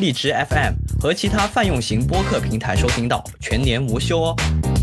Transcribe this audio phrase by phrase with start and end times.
[0.00, 4.36] 荔枝 FM 和其他泛用型播客平台收听到，全年无休哦。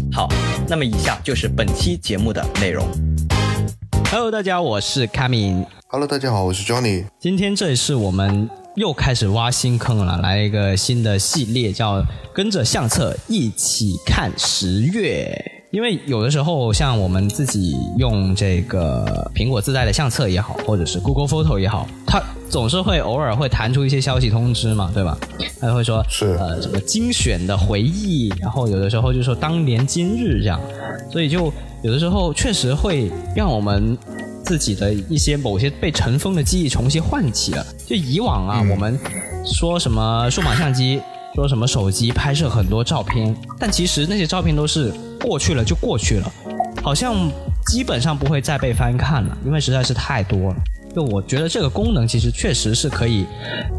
[0.09, 0.29] 好，
[0.69, 2.87] 那么以下就是本期节目的内容。
[4.09, 5.65] Hello，大家，我是 Kami。
[5.87, 7.03] Hello，大家好，我是 Johnny。
[7.19, 12.01] 今天这是我们又开始挖新坑了，来一个新的系列，叫
[12.33, 15.60] 跟着相册一起看十月。
[15.71, 25.17] 因为有的时候，像我们自己用这个苹果自带的相册也好，或者是 Google Photo 也好，它总是会偶尔会弹出一些消息通知嘛，对吧？
[25.61, 30.59] 它会说是呃什么精选的回忆，然后有的时候就说当年今日这样，
[31.09, 31.51] 所以就
[31.83, 33.97] 有的时候确实会让我们
[34.43, 37.65] 自己的一些某些被尘封的记忆重新唤起了。
[37.87, 38.99] 就以往啊，我们
[39.45, 41.01] 说什么数码相机，
[41.33, 46.31] 说什么手机拍摄很多照片，但其实那些照片都是过去了就过去了，
[46.83, 47.31] 好像
[47.67, 50.55] 基本上不会再被翻看了，因为实在是太多了。
[50.93, 53.25] 就我觉得这个功能其实确实是可以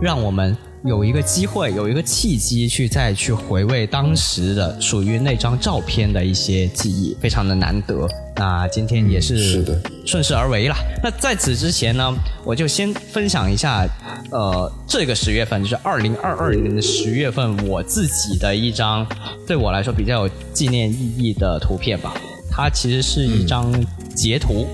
[0.00, 8.08] 让我们有一个机会，有一个契机去再去回味当时的属于那张照片的一些记忆，非常的难得。
[8.34, 9.64] 那今天也是
[10.04, 10.76] 顺势而为啦。
[11.00, 12.12] 那在此之前呢，
[12.44, 13.86] 我就先分享一下，
[14.32, 19.06] 呃，这个十月份就是二零二二年的十月份，我自己的一张
[19.46, 22.12] 对我来说比较有纪念意义的图片吧。
[22.50, 23.72] 它其实是一张
[24.16, 24.66] 截图，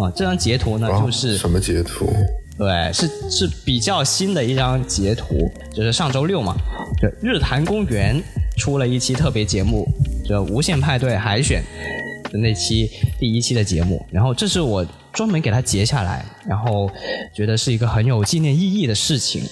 [0.00, 2.08] 啊，这张截图呢啊就是什么截图？
[2.58, 6.54] 对，是是比较新的一张截图，就是上周六嘛，
[7.00, 8.22] 就日坛公园
[8.58, 9.88] 出了一期特别节目，
[10.26, 11.64] 就无限派对海选
[12.24, 16.90] 的那期第一期的节目，然后这是我专门给它截下来，然后
[17.34, 19.42] 觉得是一个很有纪念意义的事情。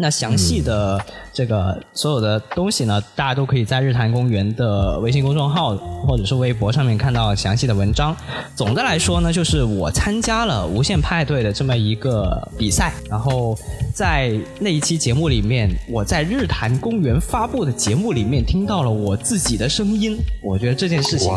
[0.00, 0.98] 那详细的
[1.32, 8.16] 这个所有的东西呢，大家都可以在日坛公园的微信公众号或者是微博上面看到详细的文章。
[8.56, 13.56] 总的来说呢，就是我参加了无限派对的这么一个比赛，然后
[13.94, 21.30] 在那一期节目里面，我在日坛公园发布的节目里面听到了我自己的声音，我觉得这件事情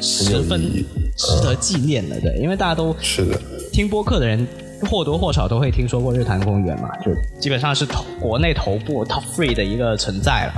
[0.00, 0.60] 是十分
[1.16, 3.40] 值得纪念的，对，因为大家都是的，
[3.72, 4.46] 听播客的人
[4.90, 10.52] 或多或少都会听说过日坛公园嘛，就基本上是头国内头部 top three 的一个存在了。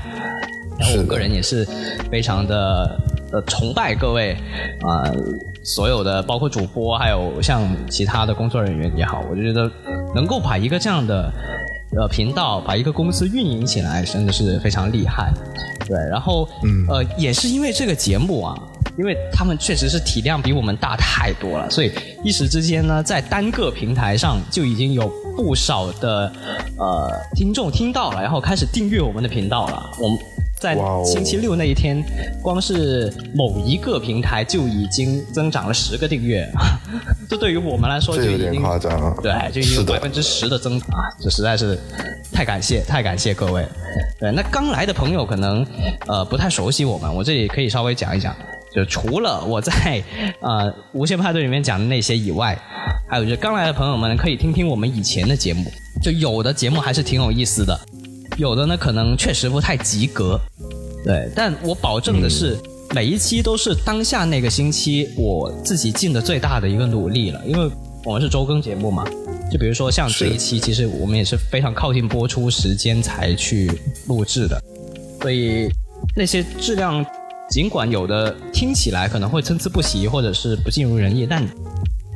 [0.78, 1.64] 然后我个人也是
[2.10, 2.98] 非常的
[3.32, 4.36] 呃崇拜各位
[4.82, 5.08] 啊、
[5.62, 9.70] 所有的包括主播，还有像其他的工作人员也好，我就觉得
[10.14, 11.32] 能够把一个这样的
[11.96, 15.32] 呃频道，把一个公司运营起来，真的是非常厉害。
[15.86, 18.58] 对，然后嗯呃也是因为这个节目啊。
[18.96, 26.32] 因为他们确实是体量比我们大太多了，所以一时之间呢，在单个平台上就已经有不少的
[26.78, 29.90] 呃听众听到了，然后开始订阅我们的频道了。
[30.00, 30.18] 我们
[30.60, 32.02] 在星期六那一天，
[32.40, 36.48] 光是某一个平台就已经增长了十个订阅，
[37.28, 39.14] 这对于我们来说就有点已经夸张了。
[39.20, 41.78] 对，就已经有百分之十的增长啊，这实在是
[42.32, 43.66] 太感谢太感谢各位。
[44.20, 45.66] 对，那刚来的朋友可能
[46.06, 48.34] 呃不太熟悉我们，我这里可以稍微讲一讲。
[48.74, 50.02] 就除了我在
[50.40, 52.58] 呃无限派对里面讲的那些以外，
[53.08, 55.70] 还有就是刚来的朋友们可以听听我们以前的节目，
[56.02, 57.78] 就有的节目还是挺有意思的，
[58.36, 60.40] 有的呢可能确实不太及格，
[61.04, 62.58] 对，但我保证的是，
[62.94, 67.70] 每一期都是当下那个星期我自己尽的最大的一个努力了，因为
[68.04, 69.04] 我们是周更节目嘛。
[69.52, 73.70] 就比如说像这一期，其实我们也是非常靠近播出时间才去
[74.08, 74.60] 录制的，
[75.20, 75.68] 所以
[76.16, 77.04] 那些质量
[77.50, 81.44] 尽管有的听起来可能会参差不齐，或者是不尽如人意，但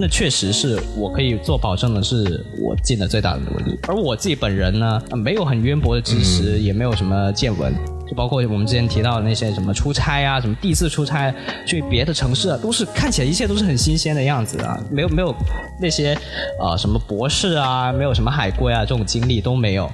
[0.01, 3.79] 那确实是我可以做保证的，是我尽了最大的努力。
[3.89, 7.75] 而我自己本人呢，呃没有很渊博的知识，也没有什么见闻，
[8.07, 11.35] 就包括我们之前提到的那些什么出差啊，什么第一次出差
[11.67, 15.35] 去别的城市啊，都是看起来一切都是很新鲜的样子啊，没有没有
[15.81, 16.17] 那些
[16.61, 19.91] 呃什么博士啊，没有什么海归啊这种经历都没有。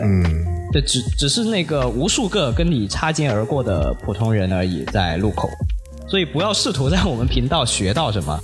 [0.00, 0.24] 嗯，
[0.72, 5.48] 对，只只是那个无数个跟你擦肩而过的普通人而已，在路口，
[6.08, 8.38] 所以不要试图在我们频道学到什么，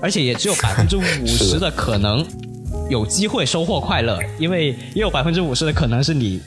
[0.00, 2.24] 而且也只有百分之五 十的可能
[2.88, 6.40] 有机会收获快乐，因为也有百分之五十的可能是你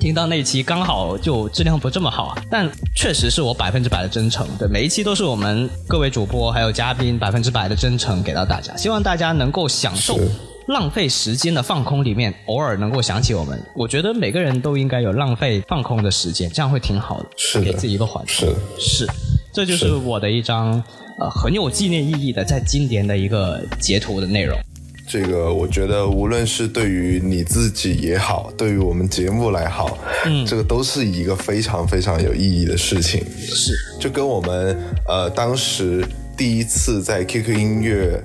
[0.00, 10.28] 听到那期刚好就质量不这么好，但确实是我百分之百的真诚，对，每一期都是我们各位主播还有嘉宾百分之百的真诚给到大家，希望大家能够享受是
[10.68, 18.48] 浪费时间的放空里面，偶尔能够想起我们，我觉得每个人都应该有浪费放空的时间，这样会挺好的，给自己一个缓冲。
[18.78, 19.06] 是是，
[19.52, 20.82] 这就是我的一张
[21.20, 24.58] 呃很有纪念意义的，在今年的一个截图的内容。
[25.06, 33.22] 这个，我觉得无论是对于你自己也好，对于我们节目来好，嗯，这个都是一个非常非常有意义的事情。
[33.38, 34.74] 是，就跟我们
[35.06, 36.02] 呃当时
[36.38, 38.18] 第一次在 QQ 音乐。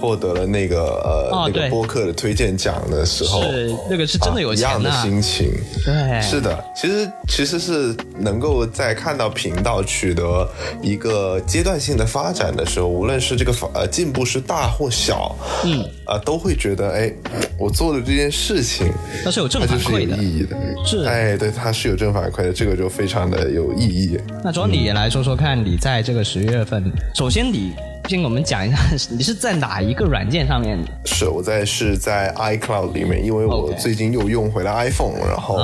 [0.00, 5.50] 获得了那个呃、哦那个播客的推荐奖的时候，是那个是真的有钱啊一样的心情。
[5.84, 10.48] 对是的，其实其实是能够在看到频道取得
[10.82, 17.12] 一个阶段性的发展的时候，无论是这个发呃进步是大或小，嗯，啊、都会觉得哎，
[17.58, 18.92] 我做的这件事情，
[19.24, 20.16] 它是有正它就是有反馈的。
[20.16, 20.56] 意义的。
[20.84, 24.18] 是哎，对，它是有正反馈的，这个就非常的有意义。
[24.44, 27.72] 那庄你也来说说看，你在这个十月份，首先你
[28.08, 28.78] 先给我们讲一下，
[29.10, 30.78] 你是在哪一个软件上面？
[31.04, 35.56] 是我在是在 iCloud 里面，因为我最近又用回了 iPhone，然后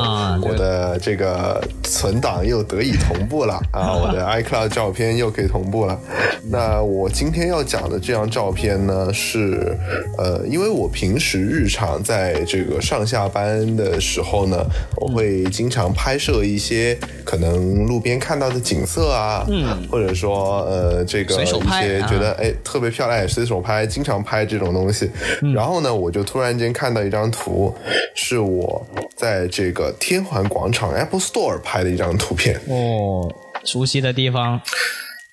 [0.43, 5.99] 我的这个存档又得以同步了啊， 我的 iCloud 照片又可以同步了。
[6.50, 9.75] 那我今天要讲的这张照片呢，是
[10.19, 14.62] 呃，因为我平时日常在这个上下班的时候呢，
[14.96, 16.94] 我会经常拍摄一些
[17.25, 25.10] 可能路边看到的景色啊，嗯，或者说呃这个随手一些觉得哎特别漂亮，也随手拍，经常拍这种东西。
[25.54, 27.75] 然后呢，我就突然间看到一张图，
[28.14, 32.60] 是我在这个天环广场 Apple Store 拍的一张图片。
[32.69, 33.32] 哦，
[33.64, 34.60] 熟悉的地方，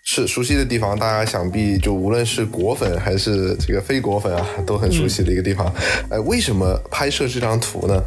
[0.04, 5.72] 是熟悉的地方，大家想必就无论是果粉还是这个非果粉啊，都很熟悉的一个地方。
[6.10, 8.02] 哎、为什么拍摄这张图呢？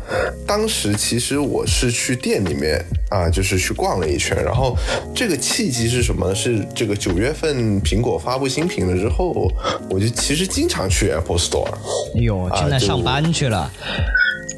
[0.47, 4.77] 当时其实我是去店里面啊，就是去逛了一圈，然后
[5.15, 6.35] 这个契机是什么呢？
[6.35, 9.51] 是这个九月份苹果发布新品了之后，
[9.89, 11.73] 我就其实经常去 Apple Store。
[12.17, 13.71] 哎呦，现在上班去了，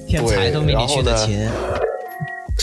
[0.09, 1.49] 天才对都没你去勤。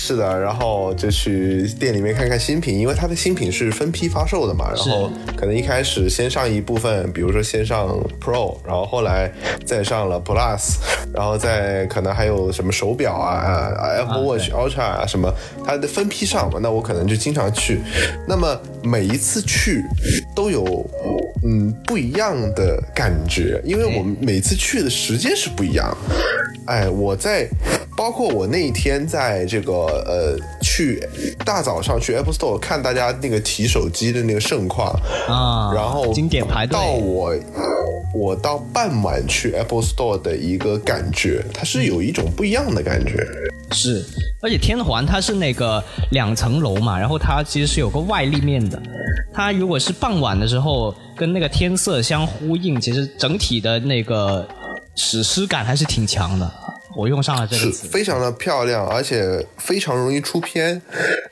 [0.05, 7.87] 是的，然后就去店里面看看新品，因为它的新品是分批发售的嘛，然后可能一开始先上一部分，比如说先上
[8.19, 9.31] Pro，然后后来
[9.65, 10.75] 再上了 Plus，
[11.13, 15.33] 然后再可能还有什么手表啊、啊 Apple Watch Ultra 啊什么，
[15.65, 17.79] 它的分批上嘛，那我可能就经常去。
[18.27, 19.85] 那么每一次去
[20.35, 20.65] 都有
[21.45, 26.15] 嗯不一样的感觉，因为我们每次去的时间是不一样的。
[26.65, 27.47] 哎，我在
[27.95, 31.01] 包括我那一天在这个呃去
[31.45, 34.89] 大早上去 Apple Store 看大家那个提手机的那个盛况
[35.27, 37.35] 啊然后经典排队到我
[38.15, 43.25] 我到傍晚去 Apple Store 的一个感觉，它是有一种不一样的感觉。
[43.71, 44.05] 是，
[44.39, 48.79] 而且天环它是那个两层楼嘛，然后它其实是有个外立面的。
[49.33, 54.47] 它如果是傍晚的时候跟那个天色相呼应，其实整体的那个
[54.95, 56.51] 史诗感还是挺强的。
[56.95, 60.79] 我用上了这个词，非常的漂亮，而且非常容易出片。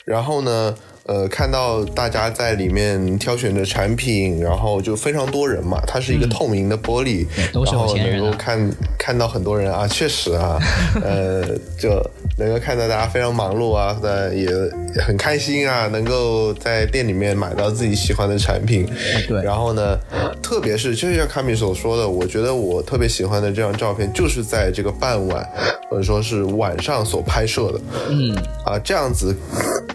[0.04, 0.74] 然后呢，
[1.06, 10.58] 呃，看到大家在里面挑选的产品，然后就非常多人嘛，它是一个透明的玻璃，嗯都是有然后能够看看到很多人啊， 确实啊，
[11.02, 11.44] 呃，
[11.78, 12.00] 就
[12.38, 14.48] 能够看到大家非常忙碌啊，那，也
[15.04, 18.86] 很开心啊，能够在店里面买到自己喜欢的产品。
[19.26, 19.98] 对然后呢，
[20.40, 25.46] 特别是就像卡米所说的，我觉得我特别喜欢的这张照片，就是在这个傍晚
[25.90, 27.80] 或者说是晚上所拍摄的。
[28.10, 28.34] 嗯，
[28.64, 29.34] 啊，这样子，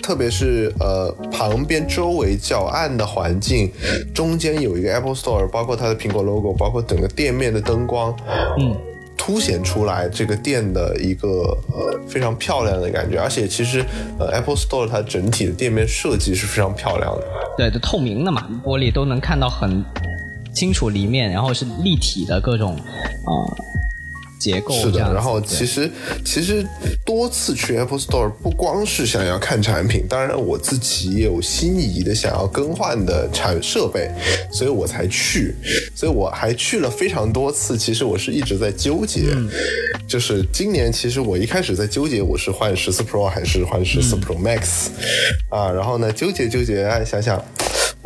[0.04, 0.97] 特别是呃
[1.32, 3.72] 旁边周围较暗的环境，
[4.14, 8.16] 中间有一个 Apple Store，包括它的苹果 logo，包括整个店面的灯光，
[8.60, 8.76] 嗯。
[9.20, 11.28] 凸显出来这个店的一个
[11.74, 13.84] 呃非常漂亮的感觉，而且其实
[14.18, 17.24] 呃 Apple Store 它整体的店面设计是非常漂亮的。
[17.58, 19.84] 对，就透明的嘛，玻璃都能看到很
[20.54, 23.58] 清楚里面，然后是立体的各种啊、呃
[24.40, 25.90] 结构是的，然后其实
[26.26, 26.66] 其实
[27.06, 34.12] 多次去 Apple Store 不光是想要看产品，当然我自己也有心仪的想要更换的产设备，
[34.52, 35.56] 所以我才去，
[35.96, 37.78] 所以我还去了非常多次。
[37.78, 39.50] 其实我是一直在纠结，嗯
[40.08, 44.88] 就是今年其实我一开始在纠结我是换十四 Pro 还是换十四嗯 Pro Max、
[45.50, 47.44] 啊，然后呢纠结纠结，哎想想。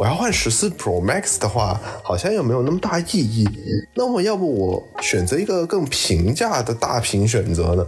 [0.02, 3.48] 我要换十四 Pro Max 的话，好像又没有那么大意义。
[3.94, 7.86] 那么，要不我选择一个更平价的大屏选择呢？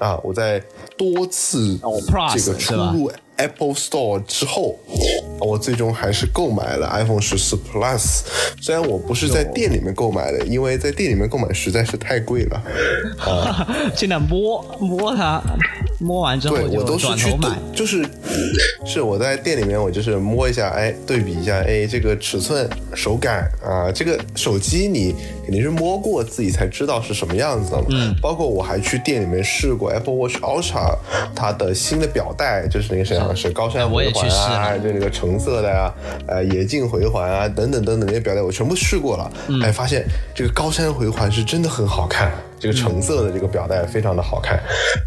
[0.00, 0.62] 啊，我在
[0.98, 1.80] 多次
[2.34, 4.78] 这个出入 Apple Store 之后，
[5.40, 8.20] 我最终还是购买了 iPhone 十四 Plus。
[8.60, 12.62] 虽然我不是在店里面购买的，因为在店里面购买实在是太贵了。
[13.96, 15.42] 尽量摸摸它，
[15.98, 17.58] 摸完之后对我都就是转去买。
[17.74, 18.06] 就是
[18.84, 27.86] 是我在店里面，我就是摸一下，哎，对比一下，哎，这个尺寸、手感啊，这个手机你肯定是摸过自己才知道是什么样子的嘛。
[27.90, 30.96] 嗯，包括我还去店里面试过 Apple Watch Ultra
[31.34, 35.92] 它的新的表带，就是那个什么是高山回环啊，就那个橙色的呀、
[36.26, 42.32] 呃野径回环啊等等等等那些表带我全部试过了，嗯哎，发现这个高山回环是真的很好看。
[42.58, 44.58] 这个橙色的这个表带非常的好看，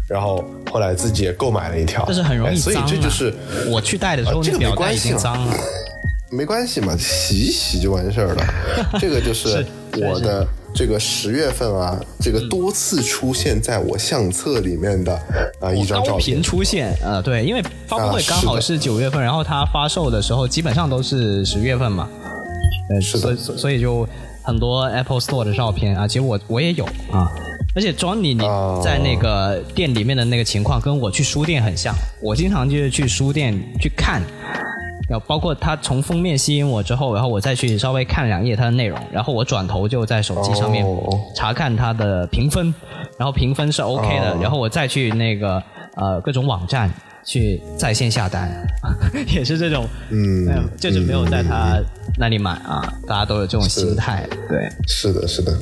[0.08, 2.76] 然后后来自己也购买了一条，但是很容易哎所以。
[2.86, 3.34] 这就是
[3.68, 5.54] 我去戴的时候，啊这个表关系嘛经脏了。
[6.32, 8.44] 没关系嘛，洗一洗就完事儿了。
[9.00, 9.66] 这个就是是
[10.00, 15.12] 我的这个十月份啊，这个多次出现在我相册里面的
[15.60, 16.40] 啊一张照片高频。
[16.40, 22.08] 出现，啊，对，因为发布会啊刚好是是九月份，然后它发售的时候基本上都是十月份嘛，
[22.90, 24.08] 呃，是的所以所所以就
[24.42, 27.28] 很多 Apple Store 的照片啊，其实我我也有啊，
[27.74, 28.80] 而且 Johnny 你哦。
[28.82, 34.22] 在那个店里面的那个情况跟我去书店很像，我经常就是去书店去看。
[35.08, 41.20] 然后包括他从封面吸引我之后，然后我再去稍微看两页它的内容，然后我转头就在手机上面哦。
[41.34, 42.72] 查看它的评分，
[43.18, 44.38] 然后评分是 OK 的，哦。
[44.40, 45.60] 然后我再去那个
[45.96, 46.88] 呃各种网站
[47.30, 48.50] 去在线下单，
[49.32, 51.80] 也是这种，嗯呃就是没有在他
[52.18, 55.56] 那里买啊，大家都有这种心态，对，是的，是的，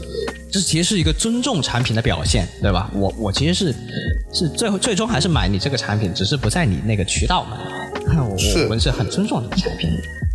[0.50, 2.90] 这其实是一个尊重产品的表现，对吧？
[2.94, 3.74] 我我其实是
[4.32, 7.58] 是最后最终还是买你这个产品，只是不在你那个渠道买，
[8.24, 9.90] 我是我们是很尊重你的产品。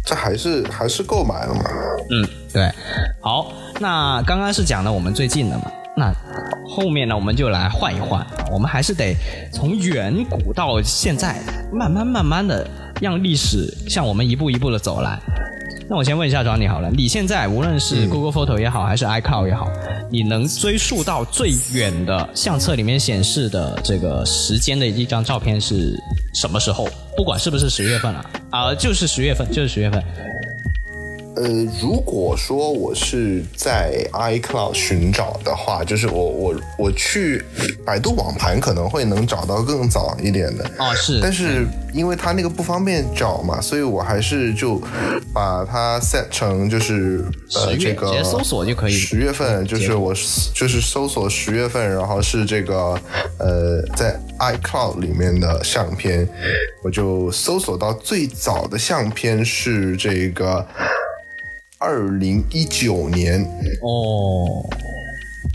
[0.06, 1.64] 这还是还是购买了嘛？
[2.12, 2.70] 嗯，对。
[3.22, 5.83] 好，那刚刚是讲了我们最近的嘛，那
[6.68, 9.16] 后面呢，我们就来换一换，我们还是得
[9.52, 12.68] 从远古到现在，慢慢慢慢的
[13.02, 15.20] 让历史向我们一步一步的走来。
[15.90, 19.70] 那我先问一下庄你好了，你现在无论是 Google Photo 也好，还是 iCloud 也好，
[20.10, 25.94] 你能追溯到最远的相册里面显示的这个时间的一张照片是
[26.34, 26.88] 什么时候？
[27.18, 30.02] 不管是不是十月份了啊、就是十月份，就是十月份。
[31.36, 31.50] 呃，
[31.82, 37.44] 如果说我是在 iCloud 寻找的话，就是我我我去
[37.84, 40.64] 百度网盘可能会能找到更早一点的。
[40.78, 44.80] 哦，是，但是因为它那个不方便找嘛，所以我还是就
[45.34, 47.26] 把它 set 成就是
[47.56, 48.92] 呃这个直接搜索就可以。
[48.92, 50.14] 十月份就是我
[50.54, 53.00] 就是搜索十月份，然后是这个
[53.40, 56.30] 呃在 iCloud 里面的相片，
[56.84, 60.66] 我就搜索到最早的相片是这个
[61.84, 63.42] 二零一九年，
[63.82, 64.64] 哦，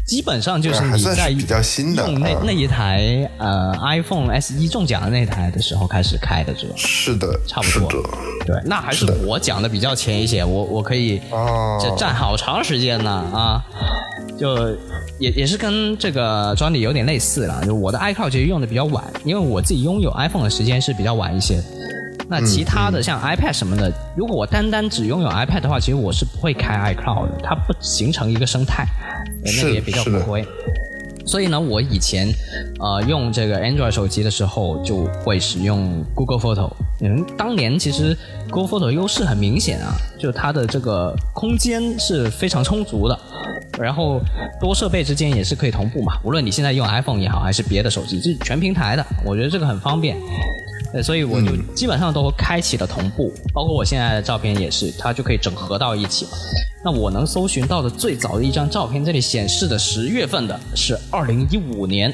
[0.07, 6.75] 基本上就是你在是比较新的啊用那那一台呃 iPhone S 一中奖的那台的时候开始开的，是吧？
[6.77, 8.03] 是的，差不多。
[8.45, 13.65] 对，那还是我讲的比较前一些，我我可以哦这站好长时间呢啊，
[14.39, 14.69] 就
[15.19, 17.65] 也也是跟这个专利有点类似了。
[17.65, 21.59] 就我的 iCloud 其实用的比较晚，因为我自己拥有 iPhone 的时间是比较晚一些。
[22.29, 28.87] 那其他嗯的像 iPad 什么的，如果我单单只拥有 iPad 的话，其实我是不会开 iCloud 的，它不形成一个生态，
[29.43, 30.47] 对那个也比较亏。
[31.27, 32.27] 所以呢，我以前
[32.81, 36.71] 呃用这个 Android 手机的时候，就会使用 Google Photo。
[37.01, 38.17] 嗯，当年其实
[38.51, 43.19] Google Photo 优势很明显啊，就它的这个空间是非常充足的，
[43.79, 44.21] 然后
[44.59, 46.15] 多设备之间也是可以同步嘛。
[46.25, 50.17] 无论你现在用 iPhone 也好，还是别的手机，就是全平台的，我觉得这个很方便。
[50.93, 56.27] 对，所以我就基本上都开启了同步，包括我现在的照片也是，它就可以整合到一起。
[56.85, 62.11] 那我能搜寻到的最早的一张照片，这里显示的十月份的是二零一五年，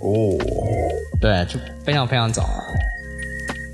[0.00, 0.38] 哦，
[1.20, 2.64] 对，就非常非常早了。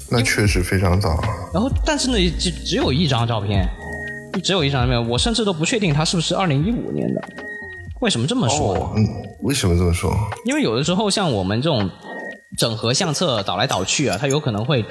[0.09, 1.21] 那确实非常早。
[1.53, 3.69] 然后，但是呢，只只有一张照片，
[4.43, 7.21] 只有一张照片，我甚至都不确定它是不是二零一五年的。
[8.01, 8.95] 为什么这么说
[9.41, 10.15] 为什么这么说？
[10.45, 11.91] 因为有的时候像我们这种
[12.57, 14.85] 整合相册导来导去啊，它有可能会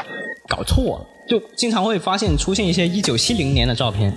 [0.48, 4.14] 搞错，就经常会发现出现一些一九七零年的照片，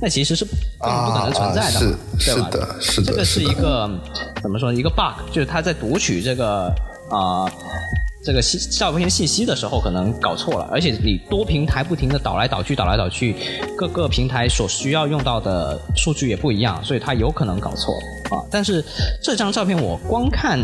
[0.00, 2.50] 那其实是不可能存在的，啊是对吧？
[2.50, 3.88] 是的是的这个是一个
[4.42, 4.78] 怎么说呢？
[4.78, 6.74] 一个 bug，就是它在读取这个
[7.10, 7.50] 啊。
[8.24, 13.34] 这个信照片信息的时候可能搞错了，而且你多平台不停的导来导去，导来导去，
[13.76, 17.96] 各个平台所需要用到的数据也不一样，所以它有可能搞错
[18.30, 18.38] 啊。
[18.48, 18.80] 但是
[19.20, 20.56] 这张照片我光看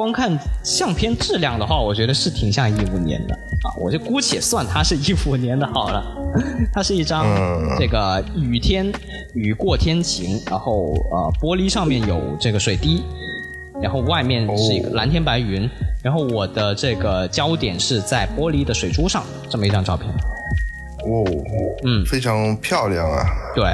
[0.00, 6.02] 光看相片质量的话，我觉得是挺像一五年的啊，我就姑且算它是一五年的好了。
[6.72, 8.90] 它是一张嗯这个雨天
[9.34, 13.04] 雨过天晴，然后呃玻璃上面有这个水滴，
[13.82, 15.68] 然后外面是一个哦蓝天白云，
[16.02, 20.08] 然后我的这个焦点是在玻璃的水珠上，这么一张照片。
[21.04, 21.24] 哦，
[21.84, 23.26] 嗯非常漂亮啊。
[23.54, 23.64] 对，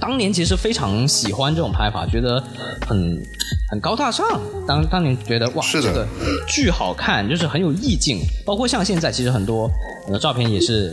[0.00, 2.42] 当年其实非常喜欢这种拍法，觉得
[2.86, 3.22] 很
[3.70, 4.40] 很高大上。
[4.66, 6.06] 当当年觉得哇，是这个
[6.48, 8.20] 巨好看，就是很有意境。
[8.44, 9.68] 包括像现在，其实很多
[10.04, 10.92] 很多照片也是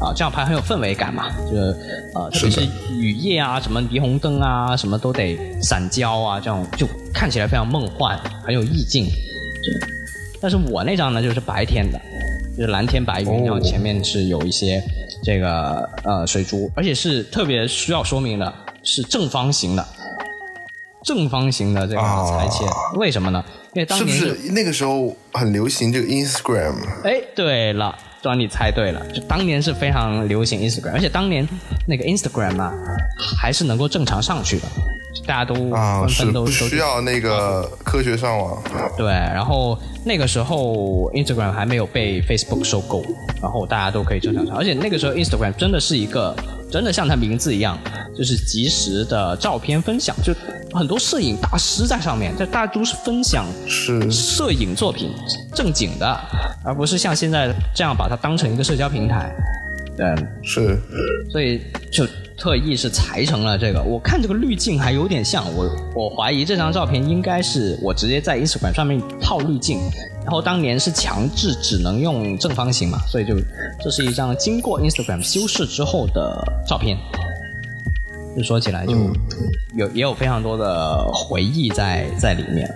[0.00, 1.76] 啊、这样拍很有氛围感嘛，就是
[2.14, 2.60] 呃，特别是
[2.98, 9.06] 雨夜啊，什么霓虹灯啊，什么都得散焦啊，这样就看起来非常梦幻，很有意境。
[10.40, 11.98] 但是我那张呢，就是白天的，
[12.56, 14.82] 就是蓝天白云，哦然后前面是有一些
[15.24, 19.86] 这个呃水珠，而且是特别需要说明的，是正方形的，
[21.02, 22.64] 正方形的这个啊裁切，
[22.96, 23.44] 为什么呢？
[23.72, 26.74] 因为当是不年是那个时候很流行这个 Instagram？
[27.02, 31.46] 哎，对了，庄你猜对了，就当年是非常流行 Instagram，而且当年
[31.88, 32.72] 那个 Instagram 啊，
[33.36, 34.68] 还是能够正常上去的，
[35.26, 38.62] 大家都啊，纷是不纷都都需要那个科学上网。
[38.96, 43.04] 对，然后那个时候 Instagram 还没有被 Facebook 收购，
[43.40, 46.34] 然后大家都可以正常上，而且那个时候 Instagram 真的是一个
[46.70, 47.78] 真的像它名字一样，
[48.16, 50.34] 就是即时的照片分享，就
[50.72, 55.10] 很多摄影大师在上面，就大家都是分享是摄影作品
[55.54, 56.20] 正经的，
[56.64, 59.32] 而不是像现在这样把它当成一个社交平台。
[59.96, 60.76] 嗯，是，
[61.30, 62.04] 所以就
[62.44, 63.82] 特意是裁成了这个。
[63.82, 69.78] 我看这个滤镜还有点像，我我怀疑这张照片应该是我直接在 Instagram 上面套滤镜，
[70.22, 73.34] 然后当年是强制只能用正方形嘛，所以就
[73.82, 76.98] 这是一张经过 Instagram 修饰之后的照片。
[78.36, 79.12] 就说起来就嗯
[79.76, 82.70] 有也有非常多的回忆在在里面。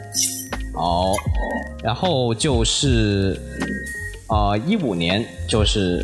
[0.73, 1.13] 好，
[1.83, 3.39] 然后就是
[4.29, 6.03] 呃一五年就是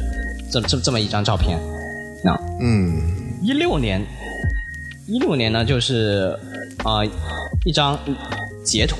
[0.50, 1.58] 这这这么一张照片，
[2.22, 3.13] 那嗯，
[3.44, 4.00] 一六年，
[5.06, 6.34] 一六年呢，就是
[6.82, 7.06] 啊、呃
[7.66, 7.98] 一张
[8.64, 8.96] 截图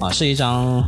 [0.00, 0.84] 啊、是一张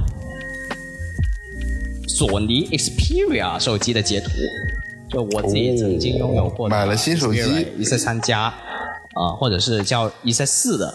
[2.07, 4.31] 索尼 Xperia 手机的截图，
[5.11, 7.41] 就我自己曾经拥有过的、哦买了新手机。
[7.77, 8.43] 一四三加
[9.15, 10.95] 啊，或者是叫一三四的，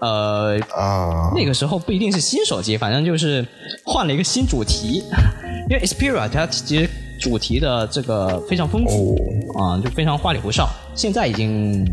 [0.00, 3.44] 呃，啊，那个时候不一定是新手机，反正就是
[3.84, 5.02] 换了一个新主题，
[5.68, 6.88] 因为 Xperia 它其实
[7.24, 9.18] 主题的这个非常丰富
[9.58, 11.84] 啊、就非常花里胡哨，现在已经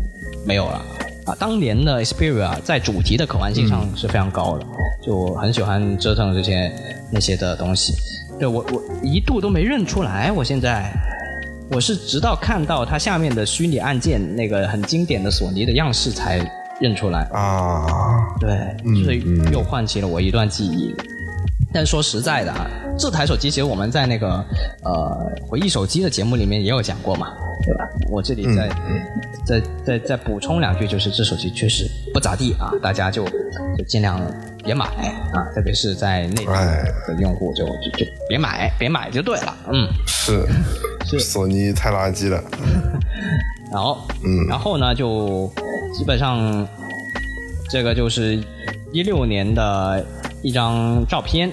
[0.46, 0.80] 没有了
[1.24, 1.34] 啊。
[1.38, 4.66] 当年的 Xperia 在主题的可玩性上是非常高的，
[5.02, 6.70] 就我很喜欢折腾这些
[7.10, 7.94] 那些的东西。
[8.38, 10.92] 对我我一度都没认出来，我现在。
[11.70, 16.38] 我是直到看到它下面的虚拟按键那个很经典的索尼的样式才
[16.78, 17.20] 认出来。
[17.32, 17.86] 啊，
[18.38, 19.18] 对，就是
[19.50, 20.94] 又唤起了我一段记忆。
[21.72, 24.44] 但说实在的啊，这台手机其实我们在那个
[24.84, 27.28] 呃回忆手机的节目里面也有讲过嘛，
[27.64, 27.88] 对吧？
[28.10, 28.68] 我这里再、
[29.44, 33.24] 再再再补充两句，就是这手机确实不咋地啊，大家就
[33.76, 34.20] 就尽量
[34.64, 34.86] 别买
[35.32, 39.88] 啊，特别是在内地哎的用户就就就别买，别买就对了，嗯。
[40.06, 42.42] 是，索尼太垃圾了。
[43.72, 45.50] 然后，嗯，然后呢，就
[45.92, 46.66] 基本上
[47.68, 48.38] 这个就是
[48.92, 50.04] 一六年的
[50.42, 51.50] 一张照片，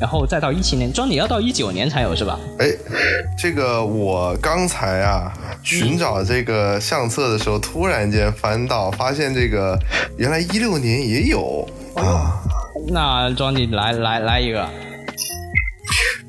[0.00, 2.38] 然后再到一七年，庄你要到一九年才有是吧？
[2.58, 2.66] 哎，
[3.38, 5.32] 这个我刚才啊
[5.62, 9.78] 寻找这个相册的时候，突然间翻到，发现这个
[10.18, 12.42] 原来一六年也有啊。
[12.88, 14.68] 那庄你来来来一个，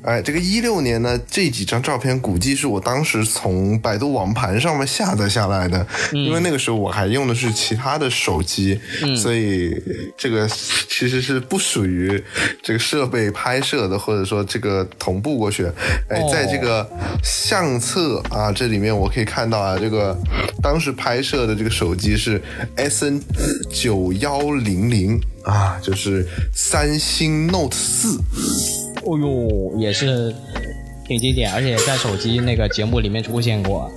[0.08, 8.80] 哎，这个一六年呢，这几张照片估计是我当时从百度网盘上面下载下来的，因为那个时候我还用的是其他的手机，
[9.14, 9.76] 所以
[10.16, 12.24] 这个其实是不属于
[12.62, 15.66] 这个设备拍摄的，或者说这个同步过去。
[16.08, 16.90] 哎，哦在这个
[17.22, 20.18] 相册啊这里面，我可以看到啊，这个
[20.62, 22.40] 当时拍摄的这个手机是
[22.76, 23.20] S N
[23.70, 28.18] 九幺零零啊，就是三星 Note 四。
[29.04, 30.34] 哦呦，也是
[31.06, 33.90] 挺经典，而且在手机那个节目里面出现过。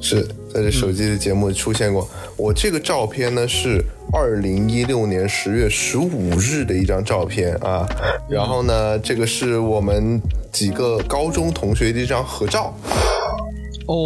[0.00, 2.08] 是在这手机的节目出现过。
[2.36, 3.80] 我这个照片呢是
[4.12, 7.88] 二零一六年十月十五日的一张照片啊，
[8.28, 12.74] 然后呢，这个是我们几个高中同学的一张合照。
[13.86, 14.04] 哦，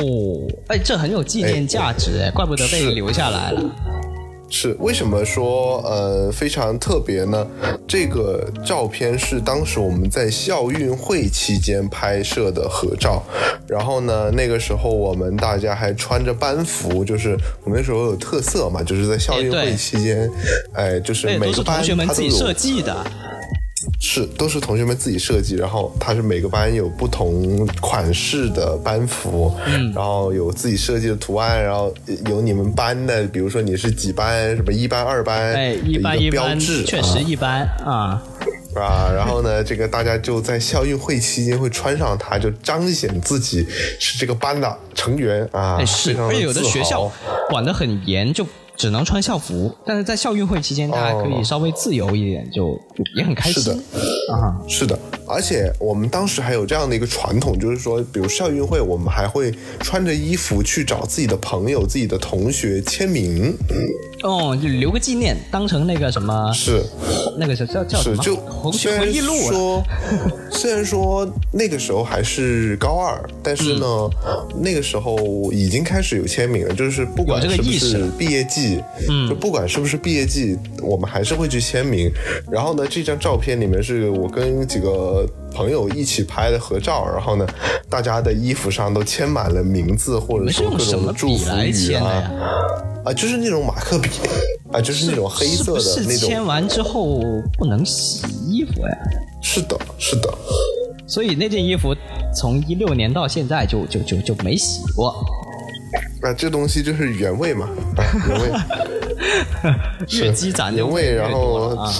[0.68, 3.62] 哎，这很有纪念价值哎，怪不得被是留下来了。
[4.48, 7.46] 是为什么说呃非常特别呢？
[7.86, 13.22] 这个照片是当时我们在校运会期间拍摄的合照，
[13.66, 20.30] 然后呢，那个时候我们大家还穿着班服，就是我们那时候有特色嘛，就是在校运会期间，
[20.72, 23.06] 哎，就是每个班同学们它都有自己设计的。
[24.00, 31.92] 是，都是同学们自己设计，然后它是每个班有不同款式的班服，嗯，然后有自己设计的图案，然后
[32.28, 37.20] 有你们班的，比如说你是几班，什么一班、二班，哎，一班一般，标志，确实啊。
[37.26, 38.22] 一班啊。
[38.74, 43.66] 啊，然后呢，这个大家就在校运会期间会穿上它，就彰显自己
[43.98, 47.10] 是这个班的成员啊，哎是，而且有的学校
[47.48, 48.46] 管得很严，就
[48.76, 53.78] 只能穿校服，但是在校运会期间，大家可以稍微自由一点，就就也很开心是的
[54.32, 54.56] 啊。
[54.68, 63.54] 是的，而且我们当时还有这样的一个传统，就是说，比如校运会，我们还会穿着衣服去找自己的朋友、自己的同学签名。
[64.22, 66.82] 哦，就留个纪念，当成那个什么，是
[67.38, 69.50] 那个叫叫叫什么，就回忆录啊。
[69.50, 69.82] 说，
[70.50, 74.10] 虽然说那个时候还是高二，但是呢，
[74.62, 82.10] 那个时候已经开始有签名了，就是不管是不是毕业季，嗯，就不管是不是毕业季，我们还是会去签名。
[82.50, 87.46] 然后呢，这张照片里面是我跟几个朋友一起拍的合照，然后呢，
[87.88, 90.62] 大家的衣服上都签满了名字，或者什
[90.98, 92.30] 么祝福语啊呀？
[93.04, 94.08] 啊，就是那种马克笔
[94.72, 96.28] 啊，就是那种黑色的那种。
[96.28, 97.20] 签完之后
[97.58, 98.96] 不能洗衣服呀？
[99.42, 100.28] 是的，是的。
[101.06, 101.94] 所以那件衣服
[102.34, 105.14] 从一六年到现在就就就就没洗过。
[106.22, 108.50] 啊，这东西就是原味嘛，啊、原味
[110.18, 111.92] 越积攒就原味，然后啊。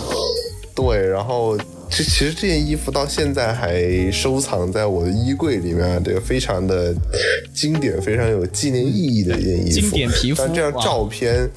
[0.77, 1.57] 对，然后
[1.89, 6.95] 这其实这件衣服到现在还收藏在我的衣柜里面，这个非常的
[7.55, 9.81] 经典，非常有纪念意义的一件衣服。
[9.81, 11.49] 经典皮肤但这张照片，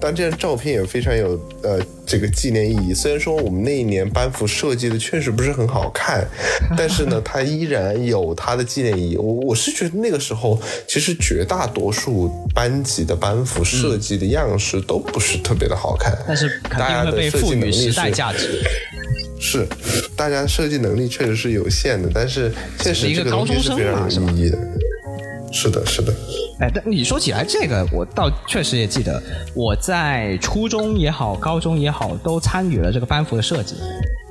[0.00, 2.94] 但这张照片也非常有呃这个纪念意义。
[2.94, 6.26] 虽然说我们那一年班服设计的确实不是很好看，
[6.76, 9.16] 但是呢，它依然有它的纪念意义。
[9.16, 18.62] 我我是觉得那个时候，其实绝大多数班级的班服设计的样式都不是特别的好看，但是肯大家的定会被赋予时代价值。
[19.38, 19.66] 是，
[20.16, 24.58] 大家设计能力确实是有限的，但是确实一个这个东西高中生是非常嘛是吧有意义的。
[25.52, 26.12] 是的，是的，
[26.60, 29.22] 哎，但你说起来这个，我倒确实也记得，
[29.54, 33.76] 我在初中也好，高中也好，都参与了这个班服的设计。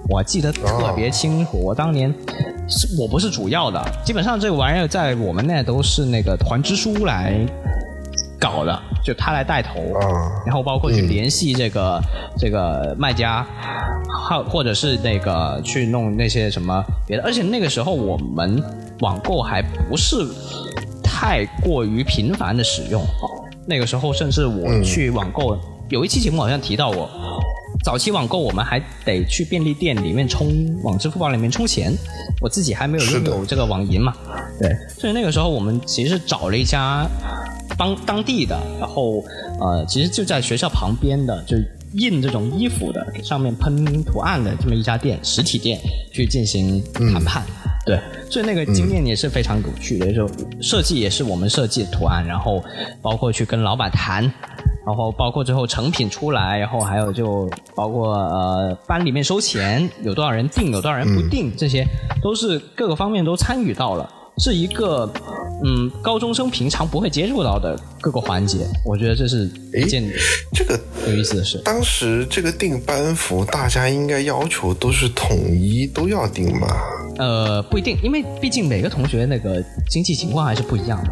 [0.08, 2.14] 我记得特别清楚，我当年
[2.68, 7.34] 是我不是主要的，基本上这个玩意儿在我们那都是那个团支书来
[8.40, 10.32] 搞的，就他来带头，啊。
[10.46, 12.02] 然后包括去联系这个、
[12.38, 13.46] 这个卖家，
[14.28, 18.62] 或或者是那个去弄那些什么别的，而且那个时候我们
[19.00, 20.18] 网购还不是
[21.04, 23.02] 太过于频繁的使用，
[23.68, 25.58] 那个时候甚至我去网购，
[25.90, 27.10] 有一期节目好像提到我。
[27.84, 30.48] 早期网购我们还得去便利店里面充
[30.82, 31.94] 往支付宝里面充钱，
[32.42, 34.12] 我自己还没有拥有这个网银嘛，
[34.60, 37.06] 对，所以那个时候我们其实找了一家
[37.78, 39.24] 当当地的，然后
[39.60, 41.58] 呃，其实就在学校旁边的，就
[41.94, 45.80] 印这种衣服的，上面喷图案的这么一家店，实体店
[46.12, 46.84] 去进行
[47.14, 47.44] 谈判。
[47.86, 48.00] 对，
[48.32, 50.28] 所以那个经验也是非常有趣的，就
[50.60, 52.64] 设计也是我们设计的图案，然后
[53.02, 54.24] 包括去跟老板谈，
[54.84, 61.86] 然后包括最后成品出来，然后还有就包括呃班里面收钱，有多少人定，有多少人不定，这些
[62.24, 65.12] 都是各个方面都参与到了，是一个
[65.64, 70.04] 嗯高中生平常不会接触到的各个环节，我觉得这是一件
[70.54, 71.62] 这个有意思的事。
[71.64, 76.68] 当时这个定班服，大家应该要求都是统一，都要定吧？
[77.18, 81.10] 呃，不一定，因为毕竟每个同学那个经济情况还是不一样的，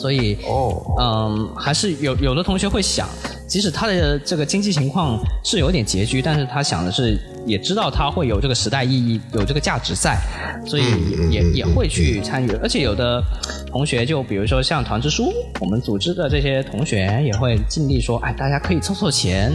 [0.00, 3.06] 所以哦，嗯，还是有有的同学会想，
[3.46, 10.16] 即使他的这个经济情况是有点拮据，但是他想的是，也知道他会有这个时代意义，有这个价值在，
[10.64, 10.84] 所以
[11.28, 12.50] 也也也会去参与。
[12.62, 13.22] 而且有的
[13.70, 19.52] 同学，就比如说像团支书，我们组织的这些同学也会尽力说，哎，大家可以凑凑钱。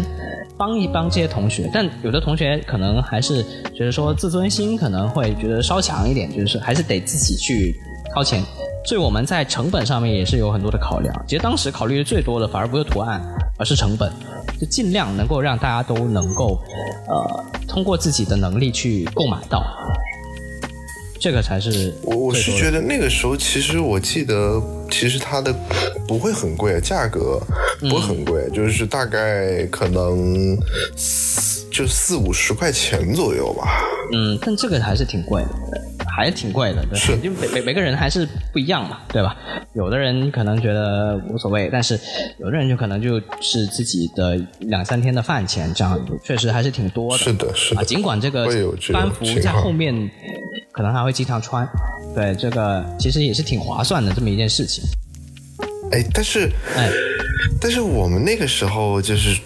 [0.57, 3.43] 帮一帮这些同学，但有的同学可能还是
[3.75, 7.75] 觉得说自尊心可能会觉得稍强一点，就是还是得自己去
[8.13, 8.41] 掏钱。
[8.85, 11.13] 所以我们在成本上面也是有很多的考量。
[11.27, 13.21] 其实当时考虑的最多的反而不是图案，
[13.57, 14.11] 而是成本，
[14.59, 16.61] 就尽量能够让大家都能够
[17.07, 19.63] 呃通过自己的能力去购买到，
[21.19, 25.53] 这个才是我我是觉得那个时候，其实我记得，其实它的
[26.07, 27.41] 不会很贵，价格
[27.79, 30.55] 不会很贵，就是大概可能
[30.95, 33.81] 四就四五十块钱左右吧。
[34.13, 35.49] 嗯，但这个还是挺贵的，
[36.15, 39.35] 还是挺贵的，对，是就每每每个人还是不一样嘛，对吧？
[39.73, 41.99] 有的人可能觉得无所谓，但是
[42.37, 47.23] 有的人就可能就是自己的两三天的饭钱，这样确实还是挺多的。
[47.23, 47.81] 是的，是的。
[47.81, 48.47] 啊，尽管这个
[48.93, 50.09] 班服在后面
[50.71, 51.67] 可能还会经常穿，
[52.15, 54.83] 对，这个其实也是挺划算的这么一件事情。
[55.91, 56.89] 哎，但是哎，
[57.61, 59.39] 但是我们那个时候就是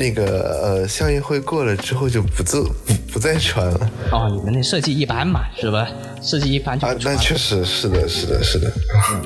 [0.00, 0.24] 那个
[0.62, 2.68] 呃，校运会过了之后就不做
[3.16, 5.88] 不不再穿了哦，你们那设计一般嘛，是吧？
[6.20, 6.86] 设计一般就。
[6.98, 8.70] 穿那确实是的，是的，是的。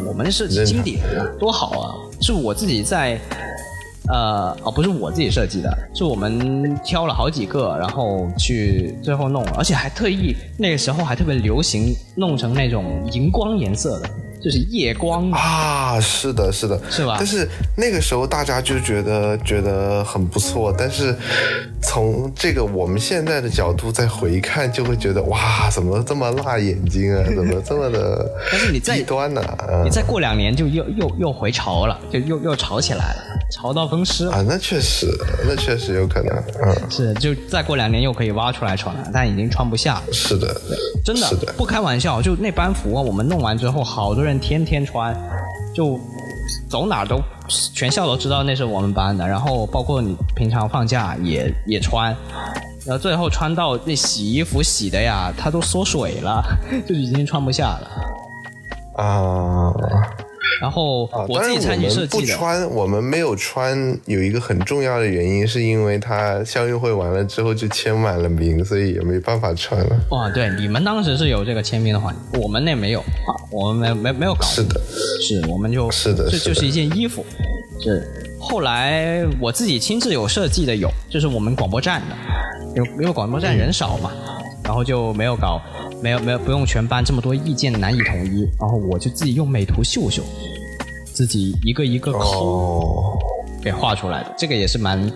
[0.07, 1.91] 我们的设计经典啊，多好啊！
[2.21, 3.19] 是我自己在
[4.07, 14.09] 呃，哦，不是我自己设计的，是我们挑了好几个，然后去最后弄，而且还特意那个时候还特别流行弄成那种荧光颜色的。
[14.43, 17.17] 就是夜光啊，是的，是的，是吧？
[17.19, 21.15] 但是那个时候大家就觉得觉得很不错，但是
[21.83, 27.23] 从这个我们现在的角度再回看，就会觉得哇，怎么这么辣眼睛啊？
[27.37, 28.31] 怎么这么的？
[28.51, 29.43] 但是你再端呢？
[29.85, 33.23] 你再过两年就又又又回潮了，就又又潮起来了，
[33.53, 34.43] 潮到风湿啊！
[34.49, 35.07] 那确实，
[35.47, 40.01] 那确实有可能，嗯，是，就再过两年又可以挖出来穿了，但已经穿不下。
[40.13, 40.59] 是的，
[41.05, 44.30] 真的，不开玩笑，就那班服啊，我们弄完之后，好多人。
[44.39, 45.17] 天天穿，
[45.75, 45.99] 就
[46.69, 47.21] 走哪都
[47.75, 49.27] 全校都知道那是我们班的。
[49.27, 52.15] 然后包括你平常放假也也穿，
[52.87, 56.43] 然后最后穿到那洗衣服洗的呀，它都缩水了，
[56.87, 59.03] 就已经穿不下了。
[59.03, 59.73] 啊。
[60.61, 62.27] 然后我自己参与设计的。
[62.27, 69.97] 不穿，我们没有穿，有一个很重要的原因，是因为它校运会完了之后就签满了名，所以也没办法穿了。
[70.11, 74.47] 哇，对，你们当时是有这个签名的环节，我们那没有啊，我们没没没有搞。
[74.47, 74.81] 是的，
[75.21, 77.25] 是，我们就，是的，这就是一件衣服。
[77.83, 78.07] 是，
[78.39, 82.17] 后来我自己亲自有设计的有，就是我们广播站的，
[82.77, 84.13] 因为因为广播站人少嘛，
[84.63, 85.59] 然后就没有搞，
[86.03, 90.23] 没有没有不用全班这么多意见难以统一，然后我就自己用美图秀秀。
[91.13, 93.19] 自己一个一个抠
[93.63, 95.13] 给画出来的，这个也是蛮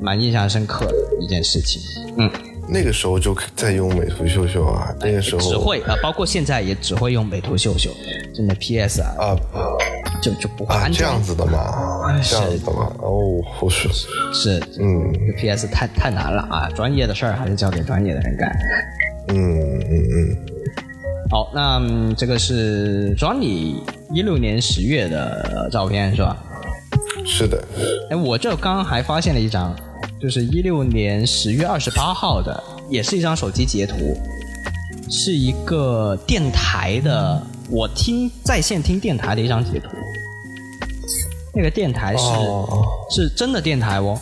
[0.00, 1.80] 蛮印象深刻的一件事情。
[2.16, 2.28] 嗯，
[2.68, 7.90] 那个时候就在用美图秀秀啊，那个时候只会啊，包括现在也只会用美图秀秀，
[8.34, 9.38] 真的 PS 啊啊，
[10.20, 12.20] 就就不会安这样子的嘛？
[12.24, 12.92] 这样子的吗？
[12.98, 13.88] 哦，是
[14.32, 18.50] 是，嗯，PS 太太难了啊，专业的事儿还是交给专业的人干。
[19.28, 20.36] 嗯嗯嗯。
[21.30, 23.76] 好，那这个是 Johnny
[24.12, 26.36] 一六年十月的照片是吧？
[27.24, 27.62] 是的。
[28.10, 29.74] 哎，我这刚刚还发现了一张，
[30.20, 34.16] 就是一六年十月二十八号的，也是一张手机截图，
[35.10, 39.88] 是一个电台的，我听在线听电台的一张截图。
[41.52, 42.24] 那个电台是
[43.10, 44.20] 是真的电台哦，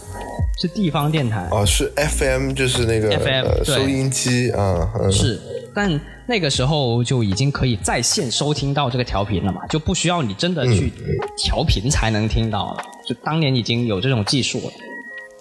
[0.58, 1.48] 是地方电台。
[1.50, 4.90] 哦，是 FM，就是那个 FM 收音机啊。
[5.10, 5.40] 是，
[5.74, 6.00] 但。
[6.26, 10.90] 那个时候就已经可以在线收听到这个调频了嘛，就不需要你真的去
[11.36, 12.82] 调频才能听到了。
[13.06, 14.72] 就当年已经有这种技术了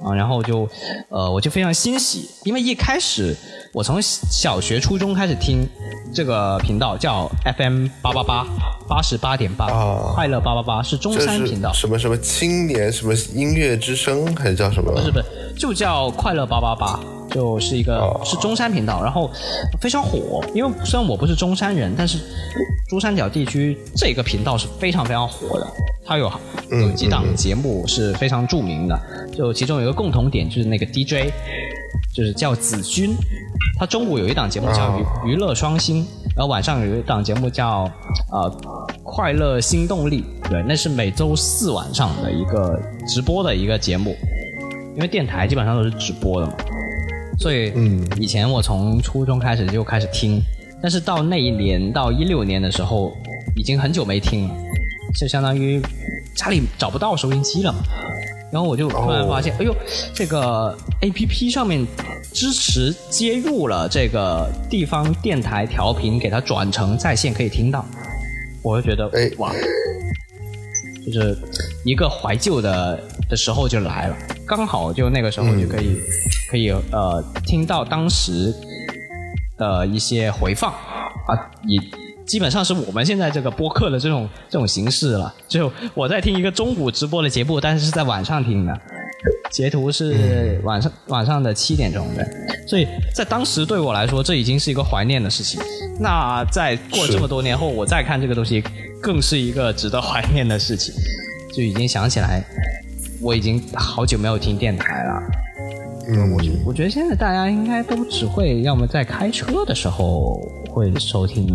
[0.01, 0.67] 啊，然后就
[1.09, 3.35] 呃，我就非常欣喜，因为一开始
[3.73, 5.67] 我从小学、初中开始听
[6.13, 8.45] 这个频道叫 FM 八八八
[8.87, 9.67] 八十八点八，
[10.13, 14.91] 快乐八八八是中山频道，什么什么青年什么音乐之声还是叫什么？
[14.91, 15.25] 不是不是，
[15.57, 16.99] 就叫快乐八八八。
[17.29, 19.27] 就是一个是中山频道，然后
[19.81, 20.43] 非常火。
[20.53, 22.19] 因为虽然我不是中山人，但是
[22.87, 25.65] 珠三角地区这个频道是非常非常火的。
[26.05, 26.31] 它有
[26.69, 28.99] 有几档节目是非常著名的，
[29.35, 31.33] 就其中有一个共同点就是那个 DJ，
[32.15, 33.15] 就是叫子君。
[33.79, 37.89] 他中午有一档节目叫娱娱乐双星，然后晚上有一档节目叫
[38.31, 38.47] 呃
[39.01, 40.23] 快乐新动力。
[40.51, 44.15] 对，那是每周四晚上的一个直播的一个节目，
[44.95, 46.53] 因为电台基本上都是直播的嘛。
[47.39, 50.39] 所以，嗯，以前我从初中开始就开始听，
[50.81, 53.17] 但是到那一年到一六年的时候，
[53.55, 54.55] 已经很久没听了，
[55.19, 55.81] 就相当于
[56.35, 57.79] 家里找不到收音机了嘛。
[58.51, 59.75] 然后我就突然发现，哎呦，
[60.13, 61.83] 这个 A P P 上面
[62.31, 67.83] 支持接入了这个地方电台调频，给它转成在线可以听到，
[68.61, 69.51] 我就觉得，哎，哇，
[71.05, 71.37] 就是
[71.85, 75.97] 一个怀旧的的时候就来了，刚好就那个时候就可以。
[76.51, 78.53] 可以呃听到当时
[79.57, 81.33] 的一些回放啊，
[81.65, 81.79] 也
[82.27, 85.33] 基本上是我们现在这个播客的这种这种形式了。
[85.47, 88.81] 就我在听一个中午直播的节目，但是是在晚上听的，
[89.49, 92.23] 截图是晚上晚上的七点钟的，
[92.67, 95.59] 所以在当时对我来说，这已经是一个怀念的事情。
[95.99, 98.63] 那在过这么多年后，我再看这个东西，
[99.03, 100.95] 更是一个值得怀念的事情。
[101.53, 102.43] 就已经想起来，
[103.21, 105.21] 我已经好久没有听电台了。
[106.07, 111.45] 嗯，我我觉得现在大家应该都只会要么在开车的时候会收听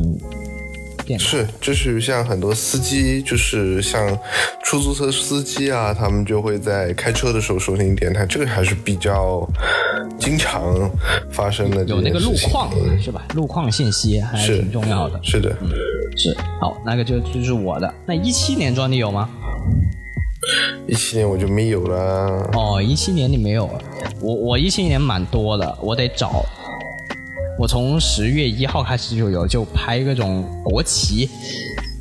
[1.05, 4.17] 电台，是，就是像很多司机，就是像
[4.63, 9.47] 出租车司机啊，他们就会在开车的时候收听电台，这个还是比较
[10.19, 10.91] 经常
[11.31, 11.85] 发生的。
[11.85, 12.71] 有那个路况
[13.03, 13.27] 是吧？
[13.35, 15.19] 路况信息还是挺重要的。
[15.23, 15.55] 是的，
[16.19, 16.37] 是。
[16.61, 17.95] 好，那个就就是我的。
[18.05, 19.31] 那一七年装你有吗？
[20.87, 22.51] 一七年我就没有了。
[22.55, 23.81] 哦，一七年你没有了。
[24.21, 26.45] 我我一七年蛮多的，我得找。
[27.59, 31.29] 我从十月一号开始就有，就拍各种国旗，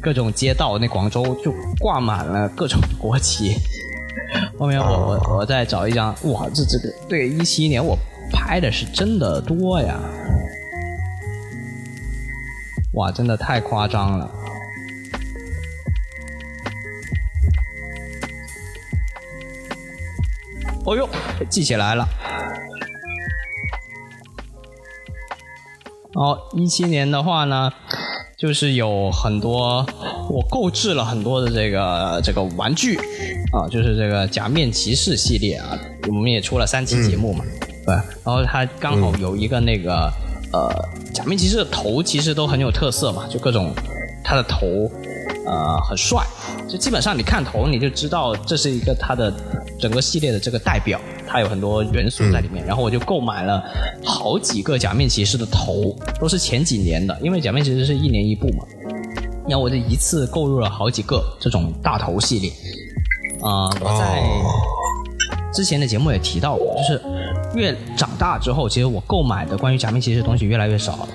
[0.01, 3.55] 各种街道，那广州就挂满了各种国旗。
[4.57, 7.97] 后面我我我再找一张，哇，这这个对一七年我
[8.31, 9.99] 拍的是真的多呀，
[12.97, 14.27] 哇，真的太夸张了。
[20.83, 21.07] 哦呦，
[21.47, 22.07] 记起来了。
[26.15, 27.71] 哦，一七年的话呢，
[28.35, 29.85] 就是有很多
[30.31, 32.97] 我购置了很多的这个这个玩具
[33.53, 37.45] 啊，就是这个假面骑士系列啊，我们也出了三期节目嘛，
[37.85, 37.93] 对。
[37.93, 40.11] 然后它刚好有一个那个
[40.51, 40.69] 呃
[41.13, 43.73] 假面骑士的头，其实都很有特色嘛，就各种
[44.23, 44.89] 他的头
[45.45, 46.23] 呃很帅，
[46.67, 49.33] 就基本上你看头你就知道这是一个他的
[49.79, 50.99] 整个系列的这个代表。
[51.29, 53.61] 它有很多元素在里面，然后我就购买了
[54.05, 58.63] 好几个假面骑士的头，都是前几年的，因为假面骑士是一年一部嘛。
[59.45, 62.49] 然后我就一次购入了好几个这种大头系列。
[63.41, 64.23] 啊，我在
[65.53, 67.01] 之前的节目也提到过，就是
[67.55, 71.07] 越长大之后，其实我购买的关于假面骑士的东西越来越少了。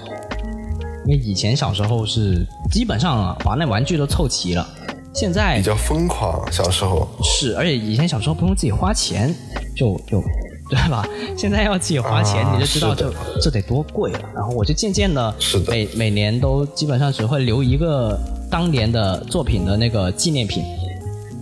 [1.06, 4.66] 因为以前小时候是基本上把那玩具都凑齐了。
[5.14, 9.34] 现在比较疯狂，小时候是，而且以前小时候不用自己花钱，
[9.76, 10.22] 就就
[10.70, 11.06] 对吧？
[11.36, 14.20] 现在要自己花钱，你就知道这这得多贵了。
[14.34, 15.34] 然后我就渐渐的，
[15.68, 18.18] 每每年都基本上只会留一个
[18.50, 20.64] 当年的作品的那个纪念品，